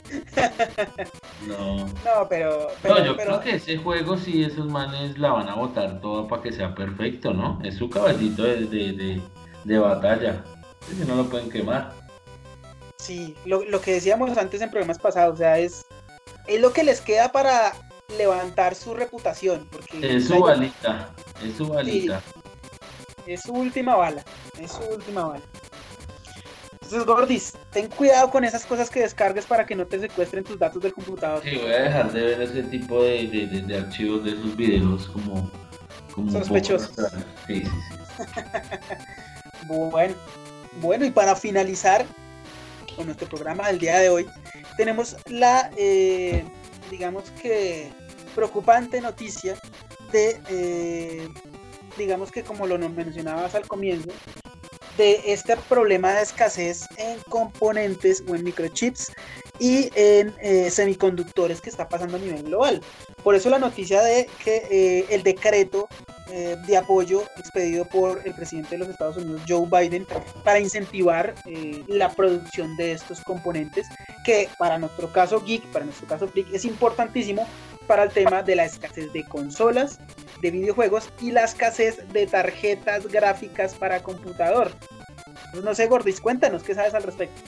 [1.47, 1.85] No.
[1.87, 2.67] No, pero.
[2.83, 6.41] no, yo creo que ese juego sí, esos manes la van a botar todo para
[6.41, 7.59] que sea perfecto, ¿no?
[7.63, 9.21] Es su caballito de, de,
[9.63, 10.43] de, batalla.
[10.87, 11.93] Si no lo pueden quemar.
[12.97, 15.85] Sí, lo, lo que decíamos antes en programas pasados, o sea, es,
[16.47, 17.73] es lo que les queda para
[18.17, 19.67] levantar su reputación.
[19.71, 22.21] Porque es su balita, es su balita.
[23.25, 24.23] es su última bala,
[24.59, 25.43] es su última bala.
[26.89, 30.57] Entonces, Gordis, ten cuidado con esas cosas que descargues para que no te secuestren tus
[30.57, 31.43] datos del computador.
[31.43, 35.51] Sí, voy a dejar de ver ese tipo de, archivos de esos videos como,
[36.11, 36.91] como sospechosos.
[37.45, 37.69] Sí, sí, sí.
[39.67, 40.15] bueno,
[40.81, 42.07] bueno, y para finalizar
[42.95, 44.25] con nuestro programa del día de hoy,
[44.75, 46.43] tenemos la eh,
[46.89, 47.89] digamos que,
[48.35, 49.57] preocupante noticia
[50.11, 51.29] de, eh,
[51.97, 54.09] digamos que como lo mencionabas al comienzo,
[54.97, 59.13] de este problema de escasez en componentes o en microchips
[59.57, 62.81] y en eh, semiconductores que está pasando a nivel global.
[63.23, 65.87] Por eso la noticia de que eh, el decreto
[66.31, 70.05] eh, de apoyo expedido por el presidente de los Estados Unidos, Joe Biden,
[70.43, 73.87] para incentivar eh, la producción de estos componentes,
[74.25, 77.47] que para nuestro caso geek, para nuestro caso freak, es importantísimo
[77.87, 79.99] para el tema de la escasez de consolas,
[80.41, 84.71] de videojuegos y la escasez de tarjetas gráficas para computador.
[85.63, 87.41] no sé, Gordis, cuéntanos qué sabes al respecto.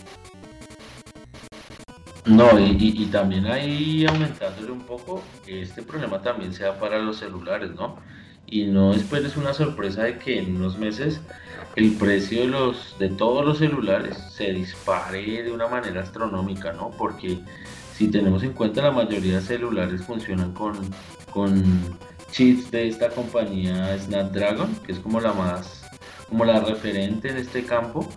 [2.25, 7.71] No, y, y, también ahí aumentándole un poco, este problema también sea para los celulares,
[7.71, 7.97] ¿no?
[8.51, 11.19] Y no esperes una sorpresa de que en unos meses
[11.75, 16.91] el precio de los de todos los celulares se dispare de una manera astronómica, ¿no?
[16.91, 17.39] Porque
[17.95, 20.73] si tenemos en cuenta la mayoría de celulares funcionan con,
[21.31, 21.97] con
[22.31, 25.81] chips de esta compañía Snapdragon, que es como la más
[26.27, 28.07] como la referente en este campo,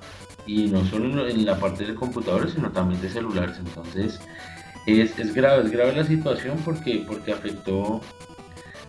[0.47, 3.57] y no solo en la parte de computadores, sino también de celulares.
[3.59, 4.21] Entonces,
[4.87, 8.01] es, es grave, es grave la situación porque, porque afectó,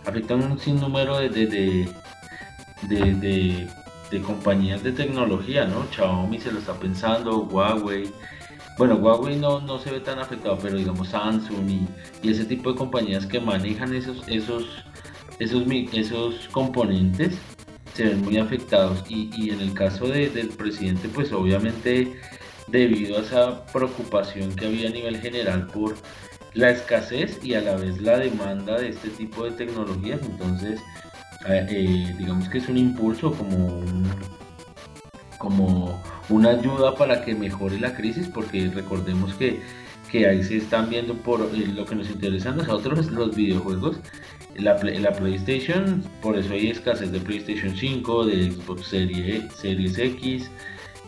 [0.06, 1.90] afecta un sinnúmero de, de,
[2.84, 3.68] de,
[4.12, 5.86] de, compañías de tecnología, ¿no?
[5.92, 8.12] Xiaomi se lo está pensando, Huawei.
[8.78, 11.88] Bueno, Huawei no, no se ve tan afectado, pero digamos Samsung y,
[12.22, 14.66] y ese tipo de compañías que manejan esos, esos,
[15.40, 17.38] esos, esos componentes
[17.94, 19.04] se ven muy afectados.
[19.10, 22.20] Y, y en el caso del presidente, pues obviamente
[22.68, 25.96] debido a esa preocupación que había a nivel general por
[26.56, 30.20] la escasez y a la vez la demanda de este tipo de tecnologías.
[30.24, 30.82] Entonces,
[31.48, 33.84] eh, digamos que es un impulso como
[35.38, 39.60] como una ayuda para que mejore la crisis, porque recordemos que,
[40.12, 43.98] que ahí se están viendo por eh, lo que nos interesa a nosotros, los videojuegos,
[44.56, 50.50] la, la, PlayStation, por eso hay escasez de PlayStation 5, de Xbox Series, Series X,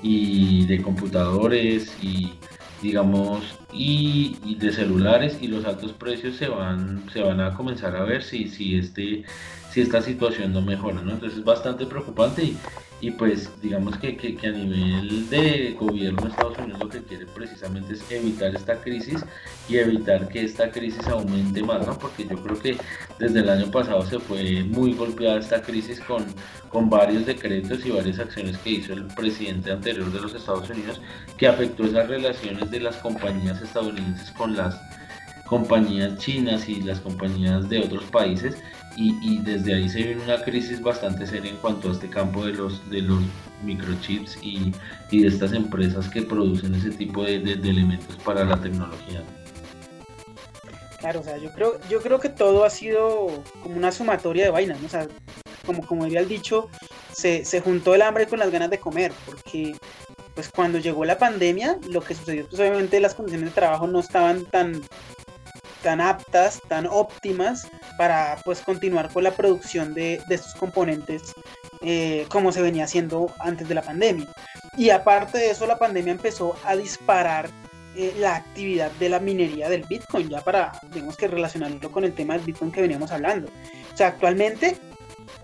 [0.03, 2.33] y de computadores y
[2.81, 8.03] digamos y, de celulares y los altos precios se van se van a comenzar a
[8.03, 9.23] ver si si este
[9.71, 11.13] si esta situación no mejora ¿no?
[11.13, 12.57] entonces es bastante preocupante y,
[12.99, 17.27] y pues digamos que, que, a nivel de gobierno de Estados Unidos lo que quiere
[17.27, 19.23] precisamente es evitar esta crisis
[19.69, 21.97] y evitar que esta crisis aumente más, ¿no?
[21.97, 22.77] Porque yo creo que
[23.19, 26.25] desde el año pasado se fue muy golpeada esta crisis con,
[26.69, 30.99] con varios decretos y varias acciones que hizo el presidente anterior de los Estados Unidos
[31.37, 34.75] que afectó esas relaciones de las compañías estadounidenses con las
[35.45, 38.57] compañías chinas y las compañías de otros países
[38.99, 42.53] y, desde ahí se viene una crisis bastante seria en cuanto a este campo de
[42.53, 43.19] los, de los
[43.63, 44.73] microchips y,
[45.11, 49.23] de estas empresas que producen ese tipo de, elementos para la tecnología.
[50.99, 54.49] Claro, o sea, yo creo, yo creo que todo ha sido como una sumatoria de
[54.49, 54.87] vainas, ¿no?
[54.87, 55.07] O sea,
[55.63, 56.69] como, como diría el dicho,
[57.13, 59.75] se, se juntó el hambre con las ganas de comer, porque
[60.33, 63.99] pues cuando llegó la pandemia, lo que sucedió, pues obviamente las condiciones de trabajo no
[63.99, 64.81] estaban tan,
[65.87, 67.65] tan aptas, tan óptimas
[67.97, 71.33] para pues continuar con la producción de, estos componentes
[71.79, 74.27] eh, como se venía haciendo antes de la pandemia.
[74.75, 77.49] Y aparte de eso, la pandemia empezó a disparar
[77.95, 82.13] eh, la actividad de la minería del Bitcoin, ya para, digamos que relacionarlo con el
[82.13, 83.47] tema del Bitcoin que veníamos hablando.
[83.93, 84.75] O sea, actualmente,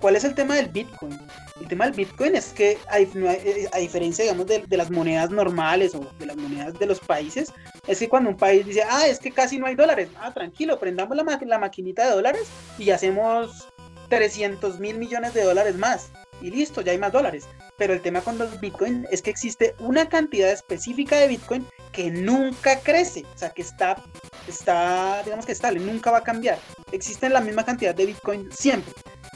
[0.02, 1.18] ¿cuál es el tema del Bitcoin?
[1.62, 6.02] El tema del Bitcoin es que a, eh, diferencia, digamos, de, las monedas normales o
[6.20, 7.54] de las monedas de los países,
[7.88, 10.80] es que cuando un país dice, ah, es que casi no hay dólares, ah, tranquilo,
[10.80, 13.68] prendamos la, la maquinita de dólares y hacemos
[14.10, 16.12] 300 mil millones de dólares más.
[16.42, 17.46] Y listo, ya hay más dólares.
[17.78, 22.12] Pero el tema con los Bitcoin es que existe una cantidad específica de Bitcoin que
[22.12, 24.02] nunca crece, o sea, que está,
[24.48, 26.60] está digamos que estable, nunca va a cambiar.
[26.92, 28.94] Existe la misma cantidad de Bitcoin siempre.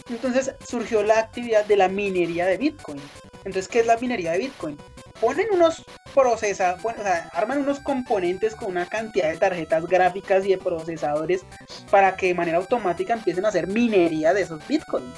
[0.10, 3.02] Entonces surgió la actividad de la minería de Bitcoin.
[3.44, 4.78] Entonces, ¿qué es la minería de Bitcoin?
[5.20, 10.50] Ponen unos procesa, o sea, arman unos componentes con una cantidad de tarjetas gráficas y
[10.50, 11.46] de procesadores
[11.92, 15.14] para que de manera automática empiecen a hacer minería de esos bitcoins.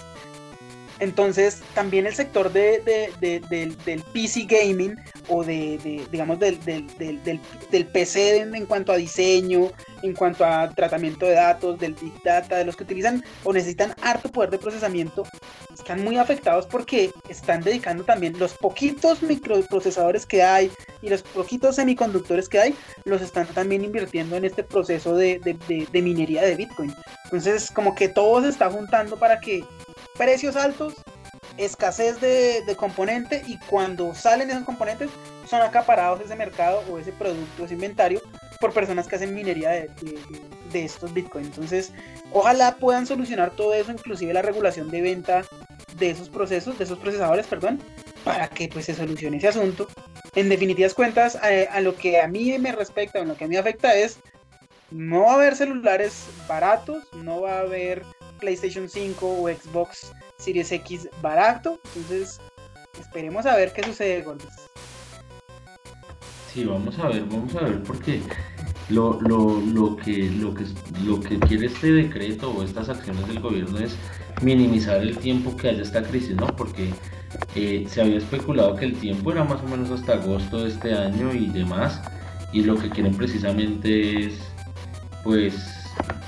[0.99, 4.95] Entonces, también el sector de, del, PC gaming
[5.29, 9.71] o de, digamos, del, del, PC en, cuanto a diseño,
[10.01, 13.93] en cuanto a tratamiento de datos, del Big Data, de los que utilizan o necesitan
[14.01, 15.23] harto poder de procesamiento,
[15.73, 20.69] están muy afectados porque están dedicando también los poquitos microprocesadores que hay
[21.01, 22.75] y los poquitos semiconductores que hay,
[23.05, 26.93] los están también invirtiendo en este proceso de, de minería de Bitcoin.
[27.25, 29.63] Entonces, como que todo se está juntando para que
[30.19, 30.95] precios altos,
[31.57, 35.09] escasez de, componente y cuando salen esos componentes
[35.49, 38.21] son acaparados ese mercado o ese producto, ese inventario
[38.59, 39.89] por personas que hacen minería de,
[40.73, 41.47] estos bitcoins.
[41.47, 41.93] Entonces,
[42.33, 45.45] ojalá puedan solucionar todo eso, inclusive la regulación de venta
[45.95, 47.81] de esos procesos, de esos procesadores, perdón,
[48.25, 49.87] para que pues se solucione ese asunto.
[50.35, 53.47] En definitivas cuentas, a, a lo que a mí me respecta, o lo que a
[53.47, 54.19] mí afecta es,
[54.91, 58.03] no va a haber celulares baratos, no va a haber
[58.39, 61.79] PlayStation 5 o Xbox Series X barato.
[61.95, 62.39] Entonces,
[62.99, 64.53] esperemos a ver qué sucede, Gordos.
[66.53, 68.21] Sí, vamos a ver, vamos a ver, porque
[68.89, 70.65] lo, lo, lo, que, lo, que,
[71.05, 73.95] lo que quiere este decreto o estas acciones del gobierno es
[74.41, 76.47] minimizar el tiempo que haya esta crisis, ¿no?
[76.55, 76.89] Porque
[77.55, 80.93] eh, se había especulado que el tiempo era más o menos hasta agosto de este
[80.93, 82.01] año y demás,
[82.51, 84.39] y lo que quieren precisamente es,
[85.23, 85.78] pues,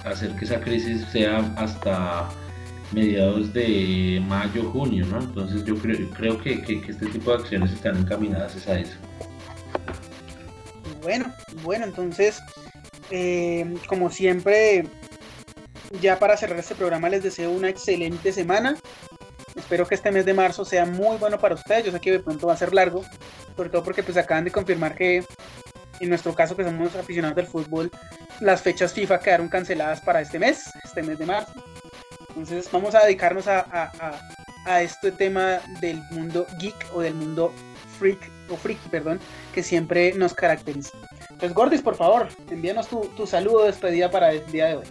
[0.06, 2.30] hacer que esa crisis sea hasta
[2.91, 5.20] mediados de mayo, junio, ¿no?
[5.20, 8.97] Entonces yo creo, creo que, que, este tipo de acciones están encaminadas a eso.
[11.02, 11.34] Bueno,
[11.64, 12.39] bueno, entonces,
[13.10, 14.86] eh, como siempre,
[16.02, 18.78] ya para cerrar este programa les deseo una excelente semana.
[19.56, 21.86] Espero que este mes de marzo sea muy bueno para ustedes.
[21.86, 23.04] Yo sé que de pronto va a ser largo,
[23.56, 25.24] sobre todo porque pues acaban de confirmar que
[26.02, 27.91] en nuestro caso que somos aficionados del fútbol,
[28.39, 31.54] las fechas FIFA quedaron canceladas para este mes, este mes de marzo.
[32.30, 33.66] Entonces vamos a dedicarnos a,
[34.66, 37.54] a, este tema del mundo geek o del mundo
[37.99, 39.20] freak o freaky, perdón,
[39.54, 40.97] que siempre nos caracteriza.
[41.30, 44.86] Entonces Gordis, por favor, envíanos tu, tu saludo de despedida para el día de hoy.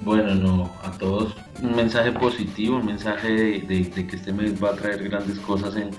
[0.00, 3.28] Bueno, no, a todos un mensaje positivo, un mensaje
[3.60, 5.90] de, que este mes va a traer grandes cosas en,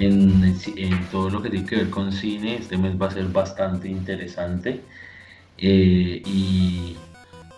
[0.00, 2.56] en, todo lo que tiene que ver con cine.
[2.56, 4.80] Este mes va a ser bastante interesante.
[5.58, 6.96] Eh, y,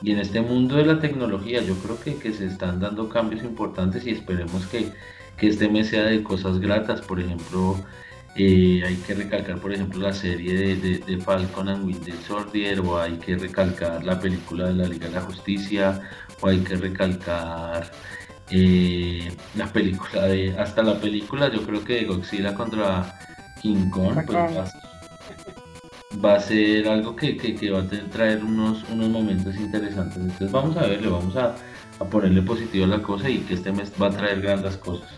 [0.04, 4.04] en este mundo de la tecnología yo creo que, que se están dando cambios importantes
[4.04, 4.88] y esperemos que,
[5.36, 7.00] que este mes sea de cosas gratas.
[7.02, 7.76] Por ejemplo,
[8.34, 12.98] eh, hay que recalcar, por ejemplo, la serie de, de, Falcon and Winter Soldier, o
[12.98, 16.00] hay que recalcar la película de la Liga de la Justicia,
[16.40, 17.90] o hay que recalcar
[18.50, 20.56] eh, la película de.
[20.58, 23.18] Hasta la película, yo creo que de Godzilla contra
[23.60, 24.72] King Kong, pues
[26.22, 27.36] va, a ser algo que,
[27.70, 30.18] va a traer unos, unos momentos interesantes.
[30.18, 31.54] Entonces, vamos a verle, vamos a,
[31.98, 35.08] a ponerle positivo a la cosa y que este mes va a traer grandes cosas.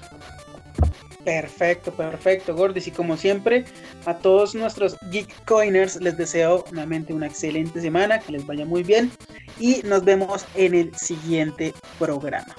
[1.25, 2.87] Perfecto, perfecto, Gordis.
[2.87, 3.65] Y como siempre,
[4.05, 8.83] a todos nuestros Geek Coiners les deseo nuevamente una excelente semana, que les vaya muy
[8.83, 9.11] bien
[9.59, 12.55] y nos vemos en el siguiente programa.